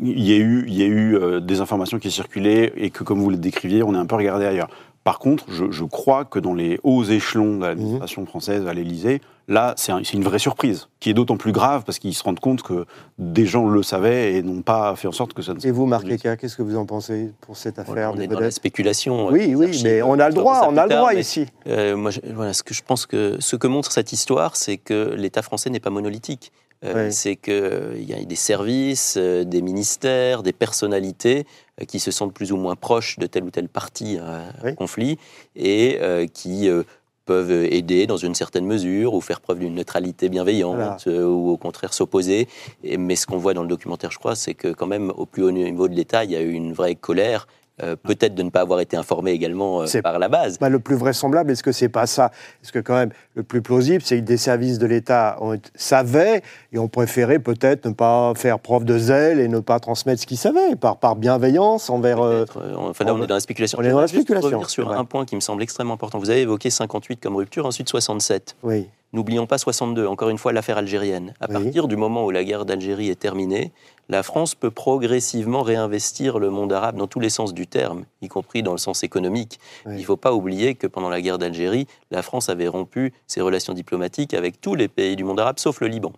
il 0.02 0.20
y 0.20 0.32
ait 0.34 0.38
eu, 0.38 0.64
il 0.66 0.74
y 0.74 0.82
ait 0.82 0.86
eu 0.86 1.16
euh, 1.16 1.40
des 1.40 1.60
informations 1.60 1.98
qui 1.98 2.10
circulaient 2.10 2.72
et 2.76 2.90
que, 2.90 3.04
comme 3.04 3.20
vous 3.20 3.30
le 3.30 3.36
décriviez, 3.38 3.82
on 3.82 3.94
est 3.94 3.98
un 3.98 4.06
peu 4.06 4.16
regardé 4.16 4.44
ailleurs. 4.44 4.68
Par 5.02 5.18
contre, 5.18 5.44
je, 5.48 5.70
je 5.70 5.84
crois 5.84 6.24
que 6.26 6.38
dans 6.38 6.52
les 6.52 6.78
hauts 6.82 7.04
échelons 7.04 7.56
de 7.56 7.64
l'administration 7.64 8.26
française 8.26 8.66
à 8.66 8.74
l'Élysée, 8.74 9.22
là, 9.48 9.72
c'est 9.78 9.92
un- 9.92 10.04
c'est 10.04 10.12
une 10.12 10.22
vraie 10.24 10.38
surprise, 10.38 10.88
qui 11.00 11.08
est 11.08 11.14
d'autant 11.14 11.38
plus 11.38 11.52
grave 11.52 11.84
parce 11.86 11.98
qu'ils 11.98 12.14
se 12.14 12.22
rendent 12.22 12.38
compte 12.38 12.62
que 12.62 12.84
des 13.18 13.46
gens 13.46 13.66
le 13.66 13.82
savaient 13.82 14.34
et 14.34 14.42
n'ont 14.42 14.60
pas 14.60 14.94
fait 14.96 15.08
en 15.08 15.12
sorte 15.12 15.32
que 15.32 15.40
ça 15.40 15.54
ne 15.54 15.58
se 15.58 15.66
et 15.66 15.70
vous, 15.70 15.86
Marc 15.86 16.04
qu'est-ce 16.06 16.54
que 16.54 16.62
vous 16.62 16.76
en 16.76 16.84
pensez 16.84 17.32
pour 17.40 17.56
cette 17.56 17.78
affaire 17.78 18.10
on 18.12 18.16
des 18.16 18.24
est 18.24 18.26
dans 18.26 18.40
la 18.40 18.50
spéculation. 18.50 19.28
euh, 19.28 19.32
Oui, 19.32 19.54
oui, 19.54 19.66
archives. 19.68 19.84
mais 19.84 20.02
on 20.02 20.18
a 20.18 20.28
le 20.28 20.34
droit, 20.34 20.66
on 20.68 20.76
a 20.76 20.86
le 20.86 20.94
droit 20.94 21.14
mais, 21.14 21.20
ici. 21.20 21.46
euh, 21.66 21.96
moi, 21.96 22.10
je- 22.10 22.20
voilà, 22.34 22.52
ce 22.52 22.62
que 22.62 22.74
je 22.74 22.82
pense 22.82 23.06
que 23.06 23.36
ce 23.40 23.56
que 23.56 23.66
montre 23.66 23.90
cette 23.92 24.12
histoire, 24.12 24.54
c'est 24.56 24.76
que 24.76 25.14
l'État 25.16 25.40
français 25.42 25.70
n'est 25.70 25.80
pas 25.80 25.90
monolithique. 25.90 26.52
Euh. 26.84 27.10
C'est 27.10 27.36
qu'il 27.36 28.04
y 28.08 28.14
a 28.14 28.24
des 28.24 28.36
services, 28.36 29.16
euh, 29.18 29.44
des 29.44 29.60
ministères, 29.60 30.42
des 30.42 30.52
personnalités 30.54 31.44
euh, 31.80 31.84
qui 31.84 32.00
se 32.00 32.10
sentent 32.10 32.32
plus 32.32 32.52
ou 32.52 32.56
moins 32.56 32.74
proches 32.76 33.18
de 33.18 33.26
tel 33.26 33.44
ou 33.44 33.50
tel 33.50 33.68
parti 33.68 34.16
euh, 34.18 34.40
Oui. 34.64 34.72
au 34.72 34.74
conflit 34.76 35.18
et 35.56 35.98
euh, 36.00 36.26
qui 36.26 36.68
euh, 36.70 36.82
peuvent 37.26 37.50
aider 37.52 38.06
dans 38.06 38.16
une 38.16 38.34
certaine 38.34 38.64
mesure 38.66 39.12
ou 39.14 39.20
faire 39.20 39.40
preuve 39.42 39.58
d'une 39.58 39.74
neutralité 39.74 40.28
bienveillante 40.30 40.74
Voilà. 40.76 40.96
euh, 41.06 41.26
ou 41.26 41.50
au 41.50 41.56
contraire 41.58 41.92
s'opposer. 41.92 42.48
Mais 42.98 43.14
ce 43.14 43.26
qu'on 43.26 43.36
voit 43.36 43.52
dans 43.54 43.62
le 43.62 43.68
documentaire, 43.68 44.10
je 44.10 44.18
crois, 44.18 44.34
c'est 44.34 44.54
que 44.54 44.68
quand 44.72 44.86
même 44.86 45.12
au 45.16 45.26
plus 45.26 45.42
haut 45.44 45.50
niveau 45.52 45.86
de 45.86 45.94
l'État, 45.94 46.24
il 46.24 46.30
y 46.30 46.36
a 46.36 46.40
eu 46.40 46.52
une 46.52 46.72
vraie 46.72 46.94
colère, 46.94 47.46
euh, 47.82 47.96
peut-être 47.96 48.34
de 48.34 48.42
ne 48.42 48.50
pas 48.50 48.60
avoir 48.60 48.80
été 48.80 48.96
informé 48.96 49.30
également 49.32 49.82
euh, 49.82 50.00
par 50.02 50.18
la 50.18 50.28
base. 50.28 50.58
Bah, 50.58 50.68
le 50.68 50.78
plus 50.80 50.96
vraisemblable, 50.96 51.50
est-ce 51.50 51.62
que 51.62 51.72
c'est 51.72 51.88
pas 51.88 52.06
ça? 52.06 52.30
Est-ce 52.62 52.72
que 52.72 52.78
quand 52.78 52.94
même, 52.94 53.10
le 53.34 53.42
plus 53.42 53.62
plausible, 53.62 54.02
c'est 54.04 54.16
que 54.18 54.24
des 54.24 54.36
services 54.36 54.78
de 54.78 54.86
l'État 54.86 55.38
savaient 55.74 56.42
et 56.72 56.78
ont 56.78 56.88
préféré 56.88 57.38
peut-être 57.38 57.86
ne 57.86 57.92
pas 57.92 58.32
faire 58.34 58.58
preuve 58.58 58.84
de 58.84 58.98
zèle 58.98 59.40
et 59.40 59.48
ne 59.48 59.60
pas 59.60 59.80
transmettre 59.80 60.20
ce 60.20 60.26
qu'ils 60.26 60.36
savaient, 60.38 60.76
par, 60.76 60.98
par 60.98 61.16
bienveillance 61.16 61.90
envers... 61.90 62.20
euh, 62.20 62.44
Enfin, 62.76 63.04
là, 63.04 63.14
on 63.14 63.20
on- 63.20 63.22
est 63.22 63.26
dans 63.26 63.34
la 63.34 63.40
spéculation. 63.40 63.78
on 63.80 63.82
est 63.84 63.90
dans 63.90 64.00
la 64.00 64.08
spéculation, 64.08 64.48
revenir 64.50 64.70
sur 64.70 64.90
un 64.92 65.04
point 65.04 65.24
qui 65.24 65.34
me 65.36 65.40
semble 65.40 65.62
extrêmement 65.62 65.94
important. 65.94 66.18
Vous 66.18 66.30
avez 66.30 66.40
évoqué 66.42 66.70
58 66.70 67.20
comme 67.20 67.36
rupture, 67.36 67.66
ensuite 67.66 67.88
67. 67.88 68.56
oui. 68.62 68.88
N'oublions 69.12 69.44
pas 69.48 69.58
62, 69.58 70.06
encore 70.06 70.28
une 70.28 70.38
fois 70.38 70.52
l'affaire 70.52 70.78
algérienne. 70.78 71.34
À 71.40 71.46
Oui. 71.48 71.54
partir 71.64 71.88
du 71.88 71.96
moment 71.96 72.24
où 72.24 72.30
la 72.30 72.44
guerre 72.44 72.64
d'Algérie 72.64 73.08
est 73.10 73.18
terminée, 73.18 73.72
la 74.10 74.24
France 74.24 74.56
peut 74.56 74.72
progressivement 74.72 75.62
réinvestir 75.62 76.40
le 76.40 76.50
monde 76.50 76.72
arabe 76.72 76.96
dans 76.96 77.06
tous 77.06 77.20
les 77.20 77.30
sens 77.30 77.54
du 77.54 77.68
terme, 77.68 78.04
y 78.22 78.28
compris 78.28 78.64
dans 78.64 78.72
le 78.72 78.78
sens 78.78 79.04
économique. 79.04 79.60
Oui. 79.86 79.92
Il 79.94 80.00
ne 80.00 80.04
faut 80.04 80.16
pas 80.16 80.34
oublier 80.34 80.74
que 80.74 80.88
pendant 80.88 81.08
la 81.08 81.20
guerre 81.20 81.38
d'Algérie, 81.38 81.86
la 82.10 82.22
France 82.22 82.48
avait 82.48 82.66
rompu 82.66 83.12
ses 83.28 83.40
relations 83.40 83.72
diplomatiques 83.72 84.34
avec 84.34 84.60
tous 84.60 84.74
les 84.74 84.88
pays 84.88 85.14
du 85.14 85.22
monde 85.22 85.38
arabe, 85.38 85.60
sauf 85.60 85.80
le 85.80 85.86
Liban. 85.86 86.12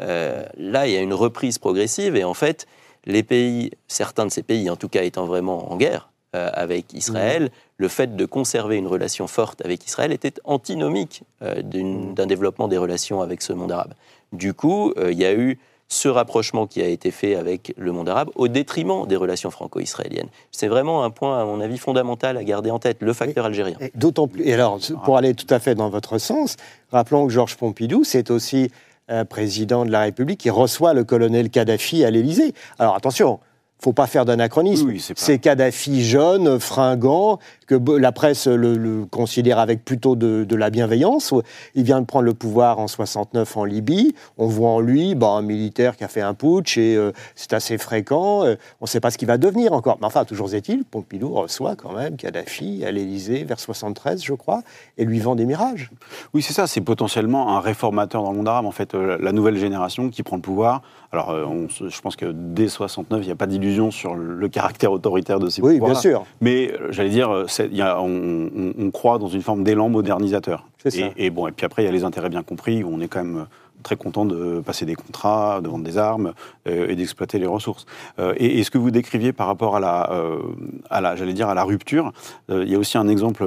Euh, 0.00 0.46
là, 0.56 0.86
il 0.86 0.94
y 0.94 0.96
a 0.96 1.02
une 1.02 1.12
reprise 1.12 1.58
progressive 1.58 2.16
et 2.16 2.24
en 2.24 2.32
fait, 2.32 2.66
les 3.04 3.22
pays, 3.22 3.70
certains 3.86 4.24
de 4.24 4.30
ces 4.30 4.42
pays 4.42 4.70
en 4.70 4.76
tout 4.76 4.88
cas 4.88 5.02
étant 5.02 5.26
vraiment 5.26 5.70
en 5.70 5.76
guerre 5.76 6.08
euh, 6.34 6.50
avec 6.54 6.94
Israël, 6.94 7.50
le 7.76 7.88
fait 7.88 8.16
de 8.16 8.24
conserver 8.24 8.76
une 8.76 8.86
relation 8.86 9.26
forte 9.26 9.62
avec 9.62 9.84
Israël 9.84 10.10
était 10.10 10.34
antinomique 10.44 11.22
euh, 11.42 11.60
d'un 11.60 12.26
développement 12.26 12.66
des 12.66 12.78
relations 12.78 13.20
avec 13.20 13.42
ce 13.42 13.52
monde 13.52 13.72
arabe. 13.72 13.92
Du 14.32 14.54
coup, 14.54 14.92
il 14.96 15.18
y 15.18 15.24
a 15.24 15.34
eu 15.34 15.58
ce 15.88 16.08
rapprochement 16.08 16.66
qui 16.66 16.82
a 16.82 16.86
été 16.88 17.10
fait 17.10 17.36
avec 17.36 17.72
le 17.76 17.92
monde 17.92 18.08
arabe 18.08 18.30
au 18.34 18.48
détriment 18.48 19.06
des 19.06 19.16
relations 19.16 19.50
franco-israéliennes. 19.50 20.28
C'est 20.50 20.68
vraiment 20.68 21.04
un 21.04 21.10
point, 21.10 21.40
à 21.40 21.44
mon 21.44 21.60
avis, 21.60 21.78
fondamental 21.78 22.36
à 22.36 22.44
garder 22.44 22.70
en 22.70 22.78
tête, 22.78 22.98
le 23.00 23.12
facteur 23.12 23.46
algérien. 23.46 23.76
Et 23.80 23.92
D'autant 23.94 24.26
plus. 24.26 24.46
Et 24.46 24.54
alors, 24.54 24.78
pour 25.04 25.16
aller 25.16 25.34
tout 25.34 25.52
à 25.52 25.58
fait 25.58 25.74
dans 25.74 25.88
votre 25.88 26.18
sens, 26.18 26.56
rappelons 26.90 27.26
que 27.26 27.32
Georges 27.32 27.56
Pompidou, 27.56 28.04
c'est 28.04 28.30
aussi 28.30 28.70
un 29.08 29.24
président 29.24 29.84
de 29.84 29.90
la 29.90 30.00
République 30.00 30.40
qui 30.40 30.50
reçoit 30.50 30.92
le 30.92 31.04
colonel 31.04 31.50
Kadhafi 31.50 32.04
à 32.04 32.10
l'Élysée. 32.10 32.52
Alors 32.78 32.96
attention, 32.96 33.38
faut 33.78 33.92
pas 33.92 34.06
faire 34.06 34.24
d'anachronisme. 34.24 34.88
Oui, 34.88 35.00
c'est 35.00 35.14
pas- 35.14 35.38
Kadhafi 35.38 36.02
jeune, 36.04 36.58
fringant, 36.58 37.38
que 37.66 37.74
la 37.98 38.10
presse 38.12 38.46
le, 38.46 38.74
le 38.76 39.04
considère 39.04 39.58
avec 39.58 39.84
plutôt 39.84 40.16
de, 40.16 40.44
de 40.44 40.56
la 40.56 40.70
bienveillance. 40.70 41.34
Il 41.74 41.82
vient 41.82 42.00
de 42.00 42.06
prendre 42.06 42.24
le 42.24 42.32
pouvoir 42.34 42.78
en 42.78 42.88
69 42.88 43.56
en 43.56 43.64
Libye. 43.64 44.14
On 44.38 44.46
voit 44.46 44.70
en 44.70 44.80
lui 44.80 45.14
bah, 45.14 45.28
un 45.28 45.42
militaire 45.42 45.96
qui 45.96 46.04
a 46.04 46.08
fait 46.08 46.20
un 46.22 46.32
putsch 46.34 46.78
et 46.78 46.96
euh, 46.96 47.12
c'est 47.34 47.52
assez 47.52 47.76
fréquent. 47.76 48.44
Euh, 48.44 48.54
on 48.80 48.84
ne 48.84 48.88
sait 48.88 49.00
pas 49.00 49.10
ce 49.10 49.18
qu'il 49.18 49.28
va 49.28 49.36
devenir 49.36 49.72
encore. 49.72 49.98
Mais 50.00 50.06
enfin, 50.06 50.24
toujours 50.24 50.54
est-il, 50.54 50.84
Pompidou 50.84 51.34
reçoit 51.34 51.76
quand 51.76 51.92
même 51.92 52.16
Kadhafi 52.16 52.82
à 52.84 52.90
l'Élysée 52.90 53.44
vers 53.44 53.60
73, 53.60 54.22
je 54.24 54.32
crois, 54.32 54.62
et 54.96 55.04
lui 55.04 55.18
vend 55.20 55.34
des 55.36 55.44
mirages. 55.44 55.90
Oui, 56.34 56.40
c'est 56.42 56.54
ça, 56.54 56.66
c'est 56.66 56.80
potentiellement 56.80 57.56
un 57.56 57.60
réformateur 57.60 58.22
dans 58.22 58.30
le 58.30 58.36
monde 58.38 58.48
arabe, 58.48 58.66
en 58.66 58.70
fait, 58.70 58.94
euh, 58.94 59.18
la 59.20 59.32
nouvelle 59.32 59.58
génération 59.58 60.08
qui 60.08 60.22
prend 60.22 60.36
le 60.36 60.42
pouvoir. 60.42 60.82
Alors, 61.12 61.28
on 61.30 61.68
je 61.68 62.00
pense 62.00 62.16
que 62.16 62.26
dès 62.32 62.68
69, 62.68 63.22
il 63.22 63.26
n'y 63.26 63.32
a 63.32 63.36
pas 63.36 63.46
d'illusion 63.46 63.65
sur 63.90 64.14
le, 64.14 64.48
caractère 64.48 64.92
autoritaire 64.92 65.38
de 65.40 65.48
ces 65.48 65.62
Oui, 65.62 65.74
pouvoirs. 65.74 65.92
bien 65.92 66.00
sûr. 66.00 66.24
Mais 66.40 66.72
euh, 66.72 66.88
j'allais 66.90 67.08
dire, 67.10 67.30
euh, 67.30 67.46
y 67.72 67.80
a- 67.82 68.00
on, 68.00 68.48
on- 68.56 68.72
on 68.78 68.90
croit 68.90 69.18
dans 69.18 69.28
une 69.28 69.42
forme 69.42 69.64
d'élan 69.64 69.88
modernisateur. 69.88 70.66
C'est 70.82 70.90
ça. 70.90 71.06
Et, 71.16 71.26
et 71.26 71.30
bon, 71.30 71.46
et 71.48 71.52
puis 71.52 71.66
après, 71.66 71.82
il 71.82 71.86
y 71.86 71.88
a 71.88 71.92
les 71.92 72.04
intérêts 72.04 72.28
bien 72.28 72.42
compris, 72.42 72.82
où 72.84 72.90
on 72.92 73.00
est 73.00 73.08
quand 73.08 73.24
même 73.24 73.38
euh, 73.38 73.44
très 73.86 73.96
content 73.96 74.24
de 74.24 74.60
passer 74.66 74.84
des 74.84 74.96
contrats, 74.96 75.60
de 75.62 75.68
vendre 75.68 75.84
des 75.84 75.96
armes 75.96 76.32
euh, 76.66 76.88
et 76.88 76.96
d'exploiter 76.96 77.38
les 77.38 77.46
ressources. 77.46 77.86
Euh, 78.18 78.34
et, 78.36 78.64
ce 78.64 78.70
que 78.72 78.78
vous 78.78 78.90
décriviez 78.90 79.32
par 79.32 79.46
rapport 79.46 79.76
à 79.76 79.80
la, 79.80 80.10
euh, 80.10 81.14
j'allais 81.14 81.34
dire, 81.34 81.48
à 81.48 81.54
la 81.54 81.62
rupture, 81.62 82.12
il 82.48 82.68
y 82.68 82.74
a 82.74 82.78
aussi 82.78 82.98
un 82.98 83.06
exemple 83.06 83.44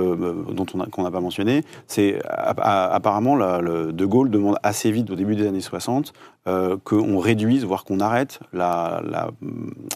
dont 0.58 0.66
qu'on 0.66 1.04
n'a 1.04 1.12
pas 1.12 1.20
mentionné. 1.20 1.66
C'est 1.88 2.20
apparemment 2.26 3.36
De 3.38 4.06
Gaulle 4.06 4.30
demande 4.30 4.58
assez 4.64 4.92
vite, 4.92 5.10
au 5.10 5.16
début 5.16 5.36
des 5.36 5.46
années 5.46 5.60
60, 5.60 6.14
euh, 6.48 6.78
qu'on 6.86 7.20
réduise, 7.20 7.66
voire 7.66 7.84
qu'on 7.84 8.00
arrête 8.00 8.40
la, 8.54 9.04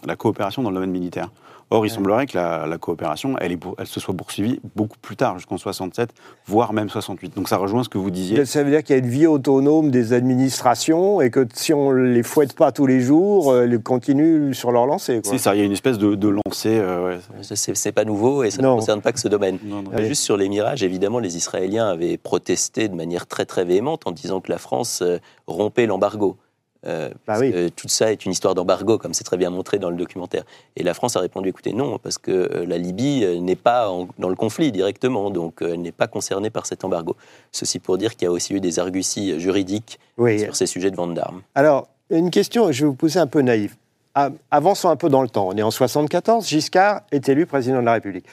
la 0.06 0.16
coopération 0.16 0.62
dans 0.62 0.68
le 0.68 0.74
domaine 0.74 0.90
militaire. 0.90 1.30
Or, 1.74 1.84
il 1.84 1.90
semblerait 1.90 2.26
que 2.26 2.36
la, 2.36 2.66
la 2.66 2.78
coopération, 2.78 3.36
elle, 3.40 3.50
est 3.52 3.56
pour- 3.56 3.74
elle 3.78 3.86
se 3.88 3.98
soit 3.98 4.14
poursuivie 4.14 4.60
beaucoup 4.76 4.96
plus 5.02 5.16
tard, 5.16 5.38
jusqu'en 5.38 5.58
67, 5.58 6.10
voire 6.46 6.72
même 6.72 6.88
68. 6.88 7.34
Donc 7.34 7.48
ça 7.48 7.56
rejoint 7.56 7.82
ce 7.82 7.88
que 7.88 7.98
vous 7.98 8.10
disiez. 8.12 8.44
Ça 8.44 8.62
veut 8.62 8.70
dire 8.70 8.84
qu'il 8.84 8.94
y 8.94 8.98
a 8.98 9.02
une 9.02 9.08
vie 9.10 9.26
autonome 9.26 9.90
des 9.90 10.12
administrations 10.12 11.20
et 11.20 11.30
que 11.30 11.46
si 11.54 11.72
on 11.74 11.92
ne 11.92 12.02
les 12.02 12.22
fouette 12.22 12.54
pas 12.54 12.70
tous 12.70 12.86
les 12.86 13.00
jours, 13.00 13.50
euh, 13.50 13.66
ils 13.66 13.80
continuent 13.80 14.52
sur 14.52 14.70
leur 14.70 14.86
lancée. 14.86 15.20
C'est 15.24 15.38
ça, 15.38 15.54
il 15.54 15.58
y 15.58 15.62
a 15.62 15.64
une 15.64 15.72
espèce 15.72 15.98
de, 15.98 16.14
de 16.14 16.28
lancée. 16.28 16.78
euh, 16.78 17.18
ouais. 17.18 17.42
C'est 17.56 17.92
pas 17.92 18.04
nouveau 18.04 18.44
et 18.44 18.50
ça 18.50 18.62
Non. 18.62 18.74
ne 18.74 18.80
concerne 18.80 19.00
pas 19.00 19.12
que 19.12 19.18
ce 19.20 19.28
domaine. 19.28 19.58
Non, 19.64 19.82
non. 19.82 19.90
Mais 19.90 19.96
Allez. 19.98 20.08
juste 20.08 20.22
sur 20.22 20.36
les 20.36 20.48
mirages, 20.48 20.82
évidemment, 20.84 21.18
les 21.18 21.36
Israéliens 21.36 21.88
avaient 21.88 22.16
protesté 22.18 22.88
de 22.88 22.94
manière 22.94 23.26
très 23.26 23.46
très 23.46 23.64
véhémente 23.64 24.06
en 24.06 24.12
disant 24.12 24.40
que 24.40 24.52
la 24.52 24.58
France 24.58 25.00
euh, 25.02 25.18
rompait 25.48 25.86
l'embargo. 25.86 26.36
Euh, 26.86 27.08
Bah 27.08 27.14
parce 27.26 27.40
oui. 27.40 27.52
que 27.52 27.68
tout 27.68 27.88
ça 27.88 28.12
est 28.12 28.24
une 28.26 28.32
histoire 28.32 28.54
d'embargo, 28.54 28.98
comme 28.98 29.14
c'est 29.14 29.24
très 29.24 29.36
bien 29.36 29.50
montré 29.50 29.78
dans 29.78 29.90
le 29.90 29.96
documentaire. 29.96 30.44
Et 30.76 30.82
la 30.82 30.92
France 30.94 31.16
a 31.16 31.20
répondu 31.20 31.48
écoutez, 31.48 31.72
non, 31.72 31.98
parce 31.98 32.18
que 32.18 32.30
euh, 32.30 32.66
la 32.66 32.76
Libye 32.78 33.24
euh, 33.24 33.38
n'est 33.40 33.56
pas 33.56 33.88
en- 33.90 34.08
dans 34.18 34.28
le 34.28 34.34
conflit 34.34 34.70
directement, 34.72 35.30
donc 35.30 35.62
elle 35.62 35.80
n'est 35.82 35.92
pas 35.92 36.06
concernée 36.06 36.50
par 36.50 36.66
cet 36.66 36.84
embargo. 36.84 37.16
Ceci 37.52 37.78
pour 37.78 37.96
dire 37.98 38.16
qu'il 38.16 38.26
y 38.26 38.28
a 38.28 38.32
aussi 38.32 38.52
eu 38.54 38.60
des 38.60 38.78
arguties 38.78 39.38
juridiques 39.40 39.98
Oui. 40.18 40.40
sur 40.40 40.54
ces 40.56 40.66
sujets 40.66 40.90
de 40.90 40.96
vente 40.96 41.14
d'armes. 41.14 41.42
Alors, 41.54 41.88
une 42.10 42.30
question, 42.30 42.70
je 42.70 42.82
vais 42.84 42.88
vous 42.88 42.94
poser 42.94 43.18
un 43.18 43.26
peu 43.26 43.40
naïf. 43.40 43.76
A- 44.14 44.30
Avançons 44.50 44.88
un 44.90 44.96
peu 44.96 45.08
dans 45.08 45.22
le 45.22 45.28
temps. 45.28 45.48
On 45.48 45.56
est 45.56 45.62
en 45.62 45.70
74, 45.70 46.46
Giscard 46.46 47.00
est 47.10 47.28
élu 47.28 47.46
président 47.46 47.80
de 47.80 47.86
la 47.86 47.94
République. 47.94 48.26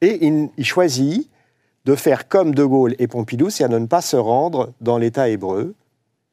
Et 0.00 0.26
il, 0.26 0.48
il 0.58 0.64
choisit 0.66 1.28
de 1.84 1.94
faire 1.94 2.28
comme 2.28 2.54
De 2.54 2.64
Gaulle 2.64 2.94
et 2.98 3.06
Pompidou, 3.06 3.48
c'est-à-dire 3.48 3.76
de 3.76 3.82
ne 3.82 3.86
pas 3.86 4.00
se 4.02 4.16
rendre 4.16 4.72
dans 4.80 4.98
l'État 4.98 5.28
hébreu. 5.28 5.74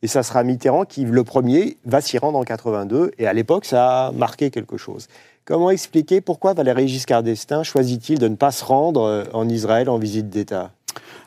Et 0.02 0.08
ça 0.08 0.24
sera 0.24 0.44
Mitterrand 0.44 0.86
qui, 0.86 1.04
le 1.04 1.24
premier, 1.24 1.78
va 1.86 2.02
s'y 2.02 2.18
rendre 2.18 2.38
en 2.38 2.44
82. 2.44 3.12
Et 3.18 3.28
à 3.28 3.34
l'époque, 3.34 3.66
ça 3.66 4.08
a 4.08 4.12
marqué 4.12 4.50
quelque 4.50 4.78
chose. 4.78 5.08
Comment 5.46 5.72
expliquer 5.72 6.22
pourquoi 6.22 6.54
Valéry 6.54 6.88
Giscard 6.88 7.24
d'Estaing 7.24 7.64
choisit-il 7.64 8.20
de 8.20 8.28
ne 8.28 8.36
pas 8.36 8.52
se 8.52 8.64
rendre 8.64 9.02
euh, 9.02 9.24
en 9.34 9.50
Israël 9.50 9.90
en 9.90 9.98
visite 9.98 10.30
d'État? 10.30 10.72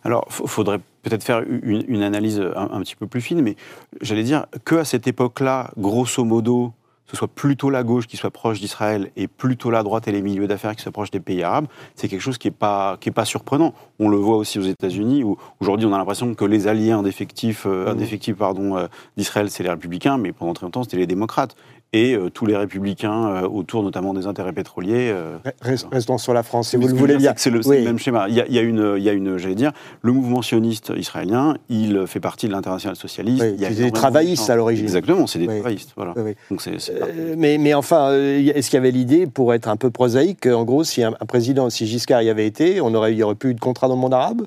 Alors, 0.04 0.26
il 0.42 0.48
faudrait 0.48 0.80
peut-être 1.02 1.22
faire 1.22 1.42
une, 1.42 2.02
analyse 2.02 2.40
un, 2.40 2.70
un 2.72 2.80
petit 2.80 2.96
peu 2.96 3.06
plus 3.06 3.20
fine, 3.20 3.40
mais 3.40 3.56
j'allais 4.00 4.22
dire 4.22 4.46
que 4.64 4.76
à 4.76 4.85
cette 4.85 5.06
époque-là, 5.06 5.70
grosso 5.76 6.24
modo, 6.24 6.72
ce 7.12 7.18
soit 7.18 7.29
plutôt 7.29 7.68
la 7.68 7.83
gauche 7.83 8.07
qui 8.07 8.16
soit 8.16 8.31
proche 8.31 8.59
d'Israël 8.59 9.11
et 9.16 9.29
plutôt 9.29 9.70
la 9.70 9.83
droite 9.83 10.09
et 10.09 10.12
les 10.12 10.22
milieux 10.22 10.46
d'affaires 10.46 10.75
qui 10.75 10.83
soient 10.83 10.92
proches 10.92 11.11
des 11.11 11.20
pays 11.20 11.42
arabes, 11.42 11.66
c'est 11.94 12.09
quelque 12.09 12.22
chose 12.22 12.38
qui 12.38 12.48
n'est 12.48 12.53
pas, 12.53 12.96
qui 12.98 13.11
est 13.11 13.12
pas 13.12 13.27
surprenant. 13.27 13.75
On 13.98 14.09
le 14.09 14.16
voit 14.16 14.38
aussi 14.38 14.59
aux 14.59 14.62
États-Unis, 14.62 15.22
où 15.22 15.37
aujourd'hui 15.61 15.87
on 15.87 15.92
a 15.92 15.98
l'impression 15.98 16.35
que 16.35 16.46
les 16.46 16.68
alliés 16.68 16.92
indéfectifs, 16.92 17.66
euh, 17.66 17.90
indéfectifs 17.90 18.37
pardon, 18.37 18.79
euh, 18.79 18.87
d'Israël, 19.18 19.51
c'est 19.51 19.62
les 19.62 19.68
républicains, 19.68 20.16
mais 20.16 20.33
pendant 20.33 20.55
très 20.55 20.64
longtemps 20.64 20.85
c'était 20.85 20.96
les 20.96 21.07
démocrates. 21.07 21.55
Et 21.94 22.14
euh, 22.14 22.31
tous 22.31 22.46
les 22.46 22.57
républicains 22.57 23.26
euh, 23.28 23.48
autour 23.48 23.83
notamment 23.83 24.14
des 24.14 24.26
intérêts 24.26 24.55
pétroliers. 24.55 25.11
euh, 25.12 25.37
Rest- 25.61 25.87
Restons 25.92 26.16
sur 26.16 26.33
la 26.33 26.42
France, 26.42 26.70
si 26.70 26.76
vous 26.76 26.88
le 26.88 26.94
voulez 26.94 27.16
bien. 27.18 27.35
c'est 27.37 27.50
le, 27.50 27.61
c'est 27.61 27.68
Oui. 27.68 27.78
le 27.81 27.85
même 27.85 27.98
schéma. 27.98 28.26
Il 28.31 28.35
y 28.35 28.40
a, 28.40 28.46
il 28.46 28.55
y 28.55 28.59
a 28.59 28.62
une, 28.62 28.94
il 28.96 29.02
y 29.02 29.11
a 29.11 29.12
une 29.12 29.37
j'allais 29.37 29.55
dire, 29.55 29.72
le 30.00 30.12
mouvement 30.12 30.40
sioniste 30.40 30.90
israélien, 30.96 31.57
il 31.68 32.07
fait 32.07 32.18
partie 32.20 32.46
de 32.46 32.52
l'international 32.52 32.96
socialiste. 32.96 33.42
Oui, 33.42 33.52
il 33.57 33.61
y 33.61 33.66
a 33.66 33.70
des 33.70 33.90
travaillistes 33.90 34.46
de- 34.48 34.52
à 34.52 34.57
l'origine. 34.57 34.85
Exactement, 34.85 35.26
c'est 35.26 35.38
des 35.38 35.46
Oui. 35.48 35.57
travaillistes. 35.61 35.92
Voilà. 35.94 36.14
Donc 36.50 36.62
c'est 36.62 36.72
Euh, 36.90 37.35
mais, 37.37 37.59
mais 37.59 37.74
enfin, 37.74 38.12
est-ce 38.14 38.70
qu'il 38.70 38.76
y 38.78 38.81
avait 38.81 38.90
l'idée, 38.90 39.26
pour 39.26 39.52
être 39.52 39.68
un 39.68 39.76
peu 39.76 39.90
prosaïque, 39.90 40.46
en 40.46 40.64
gros, 40.64 40.85
si 40.85 41.02
un, 41.02 41.12
un 41.20 41.26
président, 41.26 41.68
si 41.68 41.87
Giscard 41.87 42.22
y 42.22 42.31
avait 42.31 42.46
été, 42.46 42.81
on 42.81 42.94
aurait, 42.94 43.12
il 43.12 43.16
n'y 43.16 43.22
aurait 43.22 43.35
plus 43.35 43.50
eu 43.50 43.55
de 43.55 43.61
contrat 43.61 43.88
dans 43.88 43.96
le 43.96 44.00
monde 44.00 44.14
arabe? 44.14 44.42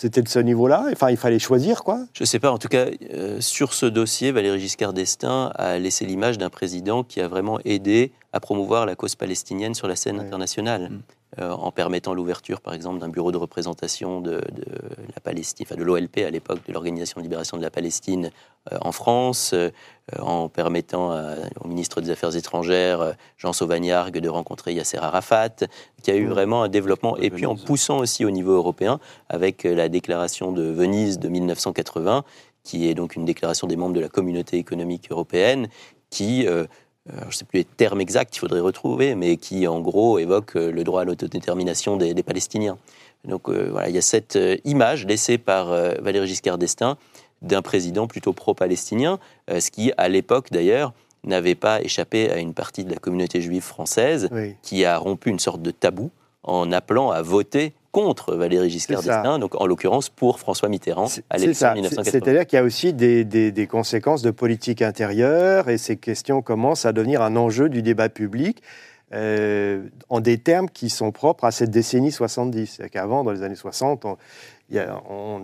C'était 0.00 0.22
de 0.22 0.28
ce 0.28 0.38
niveau-là 0.38 0.86
Enfin, 0.92 1.10
il 1.10 1.18
fallait 1.18 1.38
choisir, 1.38 1.84
quoi 1.84 1.98
Je 2.14 2.22
ne 2.22 2.26
sais 2.26 2.38
pas, 2.38 2.50
en 2.50 2.56
tout 2.56 2.68
cas, 2.68 2.86
euh, 3.12 3.38
sur 3.42 3.74
ce 3.74 3.84
dossier, 3.84 4.32
Valéry 4.32 4.58
Giscard 4.58 4.94
d'Estaing 4.94 5.52
a 5.56 5.78
laissé 5.78 6.06
l'image 6.06 6.38
d'un 6.38 6.48
président 6.48 7.04
qui 7.04 7.20
a 7.20 7.28
vraiment 7.28 7.58
aidé 7.66 8.10
à 8.32 8.40
promouvoir 8.40 8.86
la 8.86 8.94
cause 8.96 9.14
palestinienne 9.14 9.74
sur 9.74 9.88
la 9.88 9.96
scène 9.96 10.16
Ouais. 10.18 10.24
internationale, 10.24 10.88
Mm. 10.90 11.00
Euh, 11.38 11.50
en 11.52 11.70
permettant 11.70 12.12
l'ouverture, 12.12 12.60
par 12.60 12.74
exemple, 12.74 12.98
d'un 12.98 13.08
bureau 13.08 13.30
de 13.30 13.36
représentation 13.36 14.20
de, 14.20 14.32
de 14.52 14.64
la 15.14 15.20
Palestine, 15.22 15.64
enfin 15.68 15.76
de 15.78 15.84
l'OLP 15.84 16.18
à 16.26 16.30
l'époque, 16.30 16.58
de 16.66 16.72
l'Organisation 16.72 17.20
de 17.20 17.22
libération 17.22 17.56
de 17.56 17.62
la 17.62 17.70
Palestine 17.70 18.30
euh, 18.72 18.78
en 18.80 18.90
France, 18.92 19.52
euh, 19.54 19.70
en 20.18 20.48
permettant 20.48 21.12
à- 21.12 21.36
au 21.62 21.68
ministre 21.68 22.00
des 22.00 22.10
Affaires 22.10 22.34
étrangères, 22.34 23.14
Jean 23.38 23.52
Sauvagnargues, 23.52 24.18
de 24.18 24.28
rencontrer 24.28 24.74
Yasser 24.74 24.98
Arafat, 24.98 25.50
qui 26.02 26.10
a 26.10 26.16
eu 26.16 26.26
Mm. 26.26 26.30
vraiment 26.30 26.62
un 26.64 26.68
développement, 26.68 27.16
et 27.16 27.30
puis 27.30 27.46
en 27.46 27.54
poussant 27.54 27.98
aussi 27.98 28.24
au 28.24 28.30
niveau 28.30 28.52
européen, 28.52 28.98
avec 29.28 29.62
la 29.62 29.88
déclaration 29.88 30.50
de 30.50 30.62
Venise 30.64 31.18
de 31.20 31.28
1980, 31.28 32.24
qui 32.64 32.88
est 32.88 32.94
donc 32.94 33.14
une 33.16 33.24
déclaration 33.24 33.66
des 33.68 33.76
membres 33.76 33.94
de 33.94 34.00
la 34.00 34.08
communauté 34.08 34.56
économique 34.58 35.10
européenne, 35.12 35.68
qui, 36.10 36.46
je 37.22 37.26
ne 37.26 37.30
sais 37.32 37.44
plus 37.44 37.58
les 37.58 37.64
termes 37.64 38.00
exacts, 38.00 38.36
il 38.36 38.38
faudrait 38.40 38.60
retrouver, 38.60 39.14
mais 39.14 39.36
qui 39.36 39.66
en 39.66 39.80
gros 39.80 40.18
évoque 40.18 40.56
euh, 40.56 40.70
le 40.70 40.84
droit 40.84 41.02
à 41.02 41.04
l'autodétermination 41.04 41.96
des, 41.96 42.14
des 42.14 42.22
Palestiniens. 42.22 42.78
Donc 43.26 43.48
euh, 43.48 43.68
voilà, 43.70 43.88
il 43.88 43.94
y 43.94 43.98
a 43.98 44.02
cette 44.02 44.36
euh, 44.36 44.56
image 44.64 45.06
laissée 45.06 45.38
par 45.38 45.72
euh, 45.72 45.94
Valéry 46.00 46.26
Giscard 46.26 46.58
d'Estaing 46.58 46.96
d'un 47.42 47.62
président 47.62 48.06
plutôt 48.06 48.32
pro-palestinien, 48.32 49.18
euh, 49.50 49.60
ce 49.60 49.70
qui, 49.70 49.92
à 49.96 50.08
l'époque 50.08 50.48
d'ailleurs, 50.50 50.92
n'avait 51.24 51.54
pas 51.54 51.82
échappé 51.82 52.30
à 52.30 52.38
une 52.38 52.54
partie 52.54 52.84
de 52.84 52.90
la 52.90 52.96
communauté 52.96 53.40
juive 53.40 53.62
française 53.62 54.28
Oui. 54.32 54.54
qui 54.62 54.84
a 54.84 54.96
rompu 54.96 55.28
une 55.30 55.38
sorte 55.38 55.60
de 55.62 55.70
tabou 55.70 56.10
en 56.42 56.72
appelant 56.72 57.10
à 57.10 57.20
voter 57.22 57.72
contre 57.92 58.34
Valéry 58.36 58.70
Giscard 58.70 59.02
d'Estaing, 59.02 59.38
donc 59.38 59.60
en 59.60 59.66
l'occurrence 59.66 60.08
pour 60.10 60.38
François 60.38 60.68
Mitterrand 60.68 61.06
à 61.28 61.38
l'élection 61.38 61.66
ça. 61.66 61.70
de 61.70 61.80
1980. 61.80 62.10
C'est-à-dire 62.10 62.46
qu'il 62.46 62.56
y 62.56 62.60
a 62.60 62.64
aussi 62.64 62.92
des, 62.92 63.24
des- 63.24 63.50
des 63.50 63.66
conséquences 63.66 64.22
de 64.22 64.30
politique 64.30 64.80
intérieure 64.82 65.68
et 65.68 65.78
ces 65.78 65.96
questions 65.96 66.40
commencent 66.42 66.86
à 66.86 66.92
devenir 66.92 67.20
un 67.22 67.34
enjeu 67.36 67.68
du 67.68 67.82
débat 67.82 68.08
public 68.08 68.62
euh, 69.12 69.82
en 70.08 70.20
des 70.20 70.38
termes 70.38 70.68
qui 70.70 70.88
sont 70.90 71.10
propres 71.12 71.44
à 71.44 71.50
cette 71.50 71.70
décennie 71.70 72.12
70. 72.12 72.66
C'est-à-dire 72.66 72.90
qu'avant, 72.92 73.24
dans 73.24 73.32
les 73.32 73.42
années 73.42 73.56
60, 73.56 74.04
on, 74.04 74.14
a- 74.14 74.16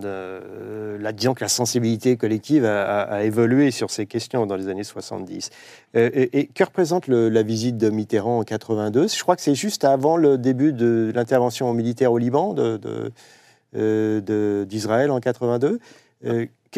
euh, 0.05 0.99
que 1.35 1.41
la 1.41 1.49
sensibilité 1.49 2.17
collective 2.17 2.65
a, 2.65 3.25
évolué 3.25 3.71
sur 3.73 3.91
ces 3.91 4.07
questions 4.07 4.47
dans 4.47 4.57
les 4.57 4.69
années 4.69 4.85
70. 4.85 5.51
Euh, 5.97 6.11
et, 6.15 6.47
que 6.47 6.65
représente 6.65 7.09
la 7.09 7.43
visite 7.43 7.77
de 7.77 7.91
Mitterrand 7.91 8.39
en 8.39 8.45
82 8.45 9.09
Je 9.09 9.23
crois 9.23 9.35
que 9.37 9.43
c'est 9.43 9.55
juste 9.57 9.85
avant 9.85 10.17
le 10.17 10.39
début 10.39 10.73
de 10.73 11.11
l'intervention 11.15 11.73
militaire 11.73 12.13
au 12.13 12.19
Liban 12.19 12.55
de- 12.55 12.77
de, 12.77 13.11
euh, 13.77 14.21
de- 14.21 14.65
d'Israël 14.69 15.11
en 15.11 15.19
82. 15.21 15.81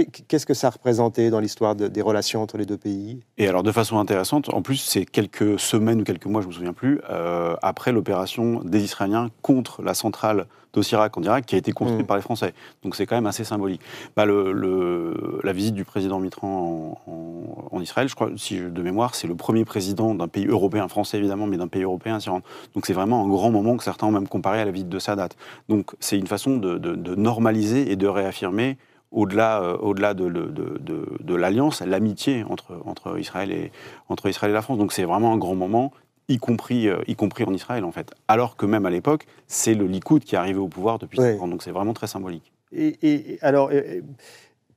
Qu'est- 0.04 0.24
Qu'est-ce 0.28 0.46
que 0.46 0.54
ça 0.54 0.70
représentait 0.70 1.28
dans 1.30 1.40
l'histoire 1.40 1.74
de- 1.74 1.88
des 1.88 2.02
relations 2.02 2.40
entre 2.42 2.56
les 2.56 2.66
deux 2.66 2.76
pays? 2.76 3.20
Et 3.36 3.48
alors, 3.48 3.62
de 3.64 3.72
façon 3.72 3.98
intéressante, 3.98 4.48
en 4.52 4.62
plus, 4.62 4.76
c'est 4.76 5.04
quelques 5.04 5.58
semaines 5.58 6.00
ou 6.02 6.04
quelques 6.04 6.26
mois, 6.26 6.40
je 6.40 6.46
ne 6.46 6.50
me 6.52 6.54
souviens 6.54 6.72
plus, 6.72 7.00
euh, 7.10 7.56
après 7.62 7.90
l'opération 7.92 8.60
des 8.64 8.84
Israéliens 8.84 9.28
contre 9.42 9.82
la 9.82 9.94
centrale 9.94 10.46
d'Osirak 10.74 11.16
en 11.16 11.22
Irak, 11.22 11.46
qui 11.46 11.54
a 11.54 11.58
été 11.58 11.72
construite 11.72 12.02
Mm. 12.04 12.06
par 12.06 12.16
les 12.16 12.22
Français. 12.22 12.52
Donc, 12.84 12.94
c'est 12.94 13.06
quand 13.06 13.16
même 13.16 13.26
assez 13.26 13.42
symbolique. 13.42 13.80
Bah, 14.16 14.24
le, 14.26 14.52
le- 14.52 15.40
la 15.42 15.52
visite 15.52 15.74
du 15.74 15.84
président 15.84 16.20
Mitterrand 16.20 16.98
en, 17.06 17.10
en- 17.10 17.76
en 17.76 17.80
Israël, 17.80 18.08
je 18.08 18.14
crois, 18.14 18.30
si 18.36 18.58
je- 18.58 18.68
de 18.68 18.82
mémoire, 18.82 19.14
c'est 19.14 19.26
le 19.26 19.34
premier 19.34 19.64
président 19.64 20.14
d'un 20.14 20.28
pays 20.28 20.46
européen, 20.46 20.86
français 20.88 21.18
évidemment, 21.18 21.46
mais 21.46 21.56
d'un 21.56 21.68
pays 21.68 21.82
européen 21.82 22.16
à 22.16 22.20
s'y 22.20 22.28
rendre. 22.28 22.44
Donc, 22.74 22.86
c'est 22.86 22.92
vraiment 22.92 23.24
un 23.24 23.28
grand 23.28 23.50
moment 23.50 23.76
que 23.76 23.82
certains 23.84 24.06
ont 24.06 24.12
même 24.12 24.28
comparé 24.28 24.60
à 24.60 24.64
la 24.64 24.70
visite 24.70 24.88
de 24.90 24.98
Sadat. 24.98 25.30
Donc, 25.68 25.92
c'est 26.00 26.18
une 26.18 26.26
façon 26.26 26.56
de, 26.58 26.78
de- 26.78 26.94
de 26.94 27.14
normaliser 27.14 27.90
et 27.90 27.96
de 27.96 28.06
réaffirmer 28.06 28.76
au-delà 29.10 29.62
euh, 29.62 29.76
au-delà 29.78 30.14
de, 30.14 30.28
de- 30.28 30.78
de- 30.78 31.06
de- 31.20 31.34
l'alliance, 31.34 31.80
l'amitié 31.82 32.44
entre, 32.48 32.80
entre, 32.84 33.18
Israël 33.18 33.50
et, 33.50 33.72
entre 34.08 34.28
Israël 34.28 34.50
et 34.50 34.54
la 34.54 34.62
France. 34.62 34.78
Donc 34.78 34.92
c'est 34.92 35.04
vraiment 35.04 35.32
un 35.32 35.38
grand 35.38 35.54
moment 35.54 35.92
y 36.28 36.36
compris, 36.38 36.88
euh, 36.88 36.98
y 37.06 37.14
compris 37.16 37.44
en 37.44 37.54
Israël 37.54 37.84
en 37.84 37.92
fait. 37.92 38.12
Alors 38.28 38.56
que 38.56 38.66
même 38.66 38.84
à 38.84 38.90
l'époque, 38.90 39.26
c'est 39.46 39.74
le 39.74 39.86
Likoud 39.86 40.22
qui 40.24 40.34
est 40.34 40.38
arrivé 40.38 40.58
au 40.58 40.68
pouvoir 40.68 40.98
depuis 40.98 41.18
Ouais. 41.18 41.34
5 41.36 41.42
ans, 41.42 41.48
donc 41.48 41.62
c'est 41.62 41.70
vraiment 41.70 41.94
très 41.94 42.06
symbolique. 42.06 42.52
Et, 42.72 42.98
et- 43.02 43.38
alors, 43.40 43.70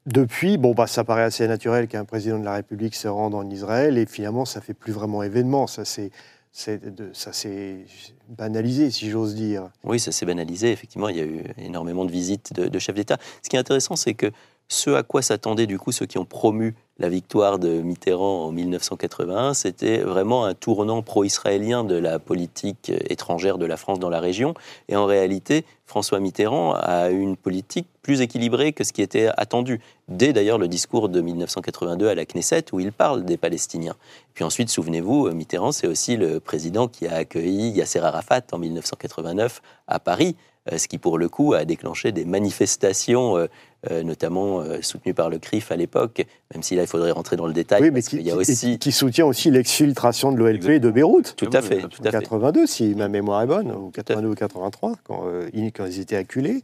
depuis, 0.06 0.58
bon, 0.58 0.74
bah, 0.74 0.88
ça 0.88 1.04
paraît 1.04 1.24
assez 1.24 1.48
naturel 1.48 1.88
qu'un 1.88 2.06
président 2.06 2.40
de 2.40 2.46
la 2.46 2.54
République 2.54 2.96
se 2.96 3.08
rende 3.08 3.36
en 3.36 3.48
Israël, 3.50 3.98
et 3.98 4.06
finalement, 4.06 4.46
ça 4.46 4.62
fait 4.62 4.74
plus 4.74 4.94
vraiment 4.94 5.22
événement. 5.24 5.68
Ça 5.68 5.86
c'est 5.86 6.10
ça 6.52 7.34
s'est 7.34 7.86
banalisé, 8.28 8.92
si 8.92 9.10
j'ose 9.10 9.36
dire. 9.36 9.70
Oui, 9.84 10.00
ça 10.00 10.12
s'est 10.12 10.26
banalisé. 10.26 10.72
Effectivement, 10.72 11.10
il 11.10 11.18
y 11.18 11.22
a 11.22 11.26
eu 11.26 11.44
énormément 11.58 12.06
de 12.06 12.12
visites 12.12 12.54
de 12.54 12.80
chefs 12.80 12.96
d'État. 12.96 13.18
Ce 13.42 13.50
qui 13.50 13.56
est 13.56 13.60
intéressant, 13.60 13.96
c'est 13.96 14.14
que 14.14 14.32
ce 14.72 14.90
à 14.92 15.04
quoi 15.04 15.22
s'attendaient 15.22 15.68
du 15.68 15.78
coup 15.78 15.92
ceux 15.92 16.06
qui 16.06 16.18
ont 16.18 16.26
promu 16.26 16.76
la 16.98 17.10
victoire 17.10 17.60
de 17.60 17.82
Mitterrand 17.82 18.46
en 18.46 18.52
1981, 18.52 19.54
c'était 19.54 19.98
vraiment 19.98 20.46
un 20.46 20.54
tournant 20.54 21.02
pro-israélien 21.02 21.84
de 21.84 21.96
la 21.96 22.20
politique 22.20 22.92
étrangère 23.10 23.58
de 23.58 23.66
la 23.66 23.76
France 23.76 24.00
dans 24.00 24.10
la 24.10 24.20
région. 24.20 24.54
Et 24.88 24.96
en 24.96 25.06
réalité, 25.06 25.66
François 25.86 26.20
Mitterrand 26.20 26.74
a 26.74 27.10
une 27.10 27.36
politique 27.36 27.88
plus 28.02 28.22
équilibrée 28.22 28.72
que 28.72 28.84
ce 28.84 28.94
qui 28.94 29.02
était 29.02 29.30
attendu, 29.36 29.82
dès 30.08 30.32
d'ailleurs 30.32 30.60
le 30.60 30.68
discours 30.68 31.10
de 31.10 31.20
1982 31.22 32.08
à 32.08 32.16
la 32.16 32.26
Knesset, 32.26 32.66
où 32.72 32.80
il 32.80 32.94
parle 32.94 33.26
des 33.26 33.38
Palestiniens. 33.38 33.96
Puis 34.36 34.44
ensuite, 34.44 34.70
souvenez-vous, 34.70 35.32
Mitterrand, 35.32 35.72
c'est 35.72 35.88
aussi 35.88 36.18
le 36.18 36.40
président 36.40 36.88
qui 36.88 37.08
a 37.08 37.16
accueilli 37.16 37.72
Yasser 37.72 38.00
Arafat 38.00 38.44
en 38.52 38.60
1989 38.60 39.62
à 39.88 40.00
Paris, 40.00 40.36
euh, 40.72 40.78
ce 40.78 40.88
qui 40.88 41.00
pour 41.00 41.18
le 41.18 41.28
coup 41.28 41.54
a 41.54 41.66
déclenché 41.66 42.12
des 42.12 42.26
manifestations, 42.26 43.38
euh, 43.38 43.48
notamment 43.90 44.60
euh, 44.62 44.78
soutenues 44.82 45.14
par 45.16 45.30
le 45.30 45.40
CRIF 45.40 45.72
à 45.72 45.76
l'époque, 45.76 46.24
même 46.54 46.62
si 46.62 46.76
là 46.76 46.84
il 46.84 46.88
faudrait 46.88 47.12
rentrer 47.12 47.36
dans 47.36 47.48
le 47.48 47.54
détail, 47.54 47.82
oui, 47.82 47.88
mais 47.90 47.94
parce 48.02 48.08
qui, 48.10 48.18
qu'il 48.18 48.28
y 48.28 48.32
a 48.32 48.36
aussi... 48.36 48.78
qui 48.78 48.92
soutient 48.92 49.26
aussi 49.26 49.50
l'exfiltration 49.50 50.32
de 50.32 50.38
l'OLP 50.38 50.80
de. 50.80 50.92
Beyrouth. 50.92 51.36
Tout 51.36 51.50
à 51.54 51.62
fait, 51.62 51.80
tout 51.82 52.02
En 52.02 52.06
à 52.06 52.12
fait. 52.12 52.20
82, 52.20 52.68
si 52.68 52.94
ma 52.96 53.08
mémoire 53.08 53.42
est 53.42 53.48
bonne, 53.48 53.72
ou 53.72 53.88
fait. 53.88 54.04
82 54.04 54.28
ou 54.30 54.36
83, 54.36 54.94
quand, 55.04 55.24
euh, 55.26 55.50
ils, 55.54 55.72
quand 55.72 55.86
ils 55.86 56.00
étaient 56.00 56.16
acculés. 56.16 56.62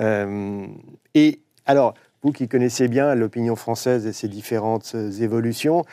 Euh, 0.00 0.66
et 1.14 1.40
alors, 1.66 1.94
vous 2.22 2.32
qui 2.32 2.48
connaissez 2.48 2.88
bien 2.88 3.14
l'opinion 3.14 3.56
française 3.56 4.06
et 4.06 4.12
ses 4.12 4.28
différentes 4.28 4.92
euh, 4.94 5.10
évolutions, 5.12 5.84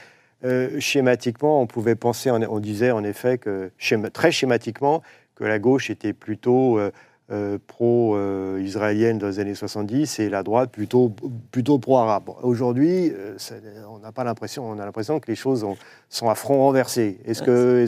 euh, 0.46 0.80
schématiquement, 0.80 1.62
on 1.62 1.68
pouvait 1.68 1.96
penser, 1.96 2.32
en- 2.32 2.42
on 2.44 2.60
disait 2.60 2.92
en 2.92 3.04
effet 3.04 3.38
que, 3.38 3.72
très 4.14 4.32
schématiquement, 4.32 5.02
que 5.36 5.44
la 5.44 5.60
gauche 5.60 5.90
était 5.90 6.14
plutôt 6.14 6.80
euh, 6.80 6.82
euh, 6.88 6.92
pro-israélienne 7.68 9.18
dans 9.18 9.28
les 9.28 9.40
années 9.40 9.56
70 9.56 10.20
et 10.20 10.30
la 10.30 10.44
droite 10.44 10.72
plutôt, 10.72 11.12
plutôt 11.52 11.80
pro-arabe. 11.80 12.30
Aujourd'hui, 12.44 13.12
euh, 13.12 13.36
on 13.90 14.00
n'a 14.00 14.12
pas 14.12 14.24
l'impression, 14.24 14.68
on 14.70 14.80
a 14.80 14.86
l'impression 14.86 15.20
que 15.20 15.28
les 15.28 15.36
choses 15.36 15.64
ont- 15.64 15.78
sont 16.10 16.30
à 16.30 16.36
front 16.36 16.58
renversé. 16.58 17.20
Est-ce 17.26 17.44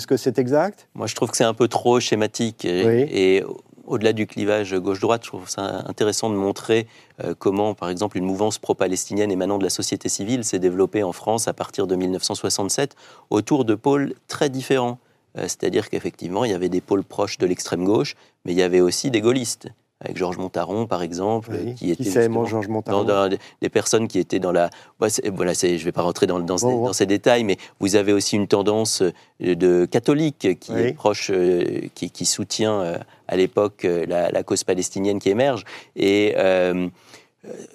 que 0.07 0.17
c'est 0.17 0.37
exact? 0.39 0.87
Moi, 0.93 1.07
je 1.07 1.15
trouve 1.15 1.31
que 1.31 1.37
c'est 1.37 1.43
un 1.43 1.53
peu 1.53 1.67
trop 1.67 1.99
schématique. 1.99 2.65
Et, 2.65 2.85
Oui. 2.85 3.07
et 3.11 3.43
au-delà 3.85 4.13
du 4.13 4.27
clivage 4.27 4.73
gauche-droite, 4.75 5.21
je 5.23 5.29
trouve 5.29 5.49
ça 5.49 5.83
intéressant 5.87 6.29
de 6.29 6.35
montrer 6.35 6.87
euh, 7.23 7.33
comment, 7.37 7.73
par 7.73 7.89
exemple, 7.89 8.17
une 8.17 8.25
mouvance 8.25 8.57
pro-palestinienne 8.57 9.31
émanant 9.31 9.57
de 9.57 9.63
la 9.63 9.69
société 9.69 10.07
civile 10.09 10.43
s'est 10.43 10.59
développée 10.59 11.03
en 11.03 11.11
France 11.11 11.47
à 11.47 11.53
partir 11.53 11.87
de 11.87 11.95
1967 11.95 12.95
autour 13.29 13.65
de 13.65 13.75
pôles 13.75 14.13
très 14.27 14.49
différents. 14.49 14.97
Euh, 15.37 15.43
C'est-à-dire 15.43 15.89
qu'effectivement, 15.89 16.43
il 16.45 16.51
y 16.51 16.53
avait 16.53 16.69
des 16.69 16.81
pôles 16.81 17.03
proches 17.03 17.37
de 17.37 17.45
l'extrême 17.45 17.85
gauche, 17.85 18.15
mais 18.45 18.51
il 18.51 18.57
y 18.57 18.63
avait 18.63 18.81
aussi 18.81 19.11
des 19.11 19.21
gaullistes, 19.21 19.67
avec 20.03 20.17
Georges 20.17 20.37
Montaron, 20.37 20.87
par 20.87 21.03
exemple, 21.03 21.51
Oui. 21.53 21.75
qui 21.75 21.91
était 21.91 22.03
Qui 22.03 22.11
Georges 22.11 22.67
Montaron 22.67 23.03
dans 23.03 23.29
des- 23.29 23.37
des 23.61 23.69
personnes 23.69 24.07
qui 24.07 24.17
étaient 24.19 24.39
dans 24.39 24.51
la. 24.51 24.69
Voilà, 24.99 25.53
je 25.53 25.67
ne 25.67 25.77
vais 25.77 25.91
pas 25.91 26.01
rentrer 26.01 26.25
dans, 26.27 26.39
dans, 26.39 26.57
ces, 26.57 26.65
Bon, 26.65 26.91
détails, 27.07 27.43
mais 27.43 27.57
vous 27.79 27.95
avez 27.95 28.11
aussi 28.11 28.35
une 28.35 28.47
tendance 28.47 29.03
euh, 29.03 29.55
de 29.55 29.85
catholique 29.85 30.59
qui 30.59 30.71
Oui. 30.71 30.81
est 30.81 30.93
proche, 30.93 31.29
euh, 31.33 31.81
qui, 31.93 32.09
qui 32.09 32.25
soutient 32.25 32.99
à 33.27 33.35
l'époque 33.37 33.83
la, 33.83 34.31
la 34.31 34.43
cause 34.43 34.63
palestinienne 34.63 35.19
qui 35.19 35.29
émerge. 35.29 35.63
Et. 35.95 36.33
euh, 36.37 36.87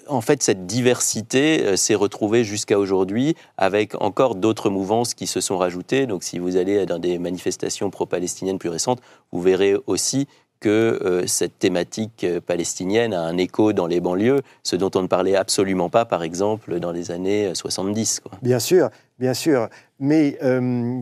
en 0.07 0.21
fait, 0.21 0.41
cette 0.41 0.65
diversité 0.65 1.65
euh, 1.65 1.75
s'est 1.75 1.95
retrouvée 1.95 2.43
jusqu'à 2.43 2.79
aujourd'hui 2.79 3.35
avec 3.57 3.99
encore 4.01 4.35
d'autres 4.35 4.69
mouvances 4.69 5.13
qui 5.13 5.27
se 5.27 5.41
sont 5.41 5.57
rajoutées. 5.57 6.05
Donc, 6.05 6.23
si 6.23 6.39
vous 6.39 6.55
allez 6.55 6.85
dans 6.85 6.99
des 6.99 7.19
manifestations 7.19 7.89
pro-palestiniennes 7.89 8.59
plus 8.59 8.69
récentes, 8.69 9.01
vous 9.31 9.41
verrez 9.41 9.75
aussi 9.87 10.27
que 10.59 10.99
euh, 11.03 11.27
cette 11.27 11.59
thématique 11.59 12.23
euh, 12.23 12.41
palestinienne 12.41 13.13
a 13.13 13.21
un 13.21 13.37
écho 13.37 13.73
dans 13.73 13.87
les 13.87 13.99
banlieues, 13.99 14.41
ce 14.63 14.75
dont 14.75 14.91
on 14.95 15.03
ne 15.03 15.07
parlait 15.07 15.35
absolument 15.35 15.89
pas, 15.89 16.05
par 16.05 16.23
exemple, 16.23 16.79
dans 16.79 16.91
les 16.91 17.11
années 17.11 17.47
euh, 17.47 17.53
70. 17.53 18.21
Quoi. 18.21 18.31
Bien 18.41 18.59
sûr, 18.59 18.89
bien 19.19 19.33
sûr. 19.33 19.69
Mais 19.99 20.37
euh, 20.43 21.01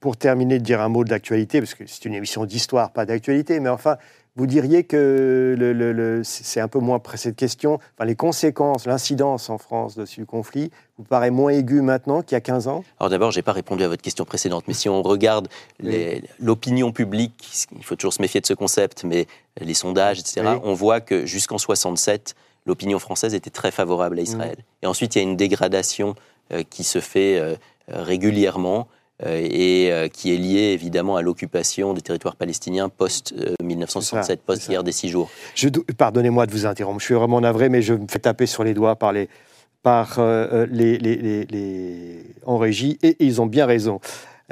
pour 0.00 0.16
terminer 0.16 0.58
de 0.58 0.64
dire 0.64 0.80
un 0.80 0.88
mot 0.88 1.04
de 1.04 1.10
l'actualité, 1.10 1.60
parce 1.60 1.74
que 1.74 1.84
c'est 1.86 2.04
une 2.04 2.14
émission 2.14 2.44
d'histoire, 2.44 2.92
pas 2.92 3.06
d'actualité, 3.06 3.60
mais 3.60 3.68
enfin, 3.68 3.96
vous 4.40 4.46
diriez 4.46 4.84
que 4.84 5.54
le, 5.58 5.72
le- 5.74 5.92
le- 5.92 6.24
c'est 6.24 6.60
un 6.60 6.68
peu 6.68 6.78
moins 6.78 6.98
près 6.98 7.18
cette 7.18 7.36
question. 7.36 7.74
Enfin, 7.74 8.06
les 8.06 8.16
conséquences, 8.16 8.86
l'incidence 8.86 9.50
en 9.50 9.58
France 9.58 9.96
de 9.96 10.06
ce 10.06 10.22
conflit 10.22 10.70
vous 10.96 11.04
paraît 11.04 11.30
moins 11.30 11.50
aiguë 11.52 11.82
maintenant 11.82 12.22
qu'il 12.22 12.34
y 12.34 12.36
a 12.36 12.40
15 12.40 12.66
ans? 12.66 12.82
Alors 12.98 13.10
d'abord, 13.10 13.30
je 13.32 13.38
n'ai 13.38 13.42
pas 13.42 13.52
répondu 13.52 13.82
à 13.84 13.88
votre 13.88 14.02
question 14.02 14.24
précédente, 14.24 14.64
mais 14.66 14.74
si 14.74 14.88
on 14.88 15.02
regarde 15.02 15.48
l'opinion 16.38 16.92
publique, 16.92 17.66
il 17.76 17.84
faut 17.84 17.96
toujours 17.96 18.12
se 18.14 18.22
méfier 18.22 18.40
de 18.40 18.46
ce 18.46 18.54
concept, 18.54 19.04
mais 19.04 19.26
les 19.60 19.74
sondages, 19.74 20.20
etc., 20.20 20.40
Oui. 20.44 20.60
on 20.64 20.74
voit 20.74 21.00
que 21.00 21.26
jusqu'en 21.26 21.58
67, 21.58 22.34
l'opinion 22.66 22.98
française 22.98 23.34
était 23.34 23.50
très 23.50 23.70
favorable 23.70 24.18
à 24.18 24.22
Israël. 24.22 24.56
Et 24.82 24.86
ensuite, 24.86 25.14
il 25.14 25.18
y 25.18 25.20
a 25.20 25.24
une 25.28 25.36
dégradation 25.36 26.14
euh, 26.52 26.62
qui 26.68 26.84
se 26.84 27.00
fait 27.00 27.38
euh, 27.38 27.54
régulièrement 27.88 28.88
et 29.26 29.92
euh, 29.92 30.08
qui 30.08 30.34
est 30.34 30.38
liée 30.38 30.72
évidemment 30.72 31.16
à 31.16 31.22
l'occupation 31.22 31.92
des 31.94 32.00
territoires 32.00 32.36
palestiniens 32.36 32.88
post-1967, 32.88 34.22
c'est 34.22 34.40
post-guerre 34.42 34.84
des 34.84 34.92
six 34.92 35.08
jours. 35.08 35.30
Pardonnez-moi 35.98 36.46
de 36.46 36.52
vous 36.52 36.66
interrompre, 36.66 37.00
je 37.00 37.04
suis 37.06 37.14
vraiment 37.14 37.40
navré, 37.40 37.68
mais 37.68 37.82
je 37.82 37.94
me 37.94 38.06
fais 38.08 38.18
taper 38.18 38.46
sur 38.46 38.64
les 38.64 38.74
doigts 38.74 38.96
par 38.96 39.12
les, 39.12 39.28
par, 39.82 40.18
euh, 40.18 40.46
euh, 40.52 40.66
les, 40.70 40.98
les- 40.98 41.16
les- 41.16 41.44
les- 41.46 42.24
en 42.46 42.58
régie, 42.58 42.98
et 43.02 43.16
ils 43.20 43.40
ont 43.40 43.46
bien 43.46 43.66
raison. 43.66 44.00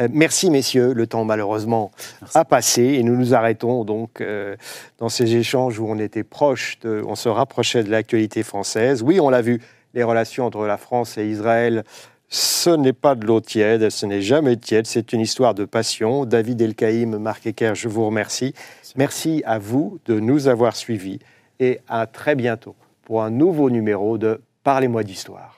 Euh, 0.00 0.06
merci, 0.12 0.48
messieurs. 0.50 0.92
Le 0.92 1.06
temps, 1.08 1.24
malheureusement, 1.24 1.90
a 2.34 2.44
passé, 2.44 2.82
et 2.82 3.02
nous 3.02 3.16
nous 3.16 3.34
arrêtons 3.34 3.84
donc 3.84 4.20
euh, 4.20 4.54
dans 4.98 5.08
ces 5.08 5.34
échanges 5.34 5.78
où 5.80 5.86
on 5.88 5.98
était 5.98 6.22
proche, 6.24 6.78
de, 6.80 7.02
on 7.06 7.16
se 7.16 7.28
rapprochait 7.28 7.82
de 7.82 7.90
l'actualité 7.90 8.42
française. 8.44 9.02
Oui, 9.02 9.18
on 9.18 9.28
l'a 9.28 9.42
vu, 9.42 9.60
les 9.94 10.04
relations 10.04 10.46
entre 10.46 10.66
la 10.66 10.76
France 10.76 11.18
et 11.18 11.26
Israël, 11.26 11.82
ce 12.28 12.70
n'est 12.70 12.92
pas 12.92 13.14
de 13.14 13.26
l'eau 13.26 13.40
tiède, 13.40 13.88
ce 13.88 14.04
n'est 14.04 14.20
jamais 14.20 14.56
tiède, 14.56 14.86
c'est 14.86 15.12
une 15.12 15.20
histoire 15.20 15.54
de 15.54 15.64
passion. 15.64 16.26
David 16.26 16.60
Elkaïm, 16.60 17.16
Marc 17.18 17.46
Ecker, 17.46 17.74
je 17.74 17.88
vous 17.88 18.04
remercie. 18.04 18.54
Merci 18.96 19.42
à 19.46 19.58
vous 19.58 19.98
de 20.04 20.20
nous 20.20 20.48
avoir 20.48 20.76
suivis 20.76 21.20
et 21.58 21.80
à 21.88 22.06
très 22.06 22.34
bientôt 22.34 22.76
pour 23.02 23.22
un 23.22 23.30
nouveau 23.30 23.70
numéro 23.70 24.18
de 24.18 24.40
Parlez-moi 24.62 25.02
d'histoire. 25.02 25.57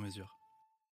mesure. 0.01 0.40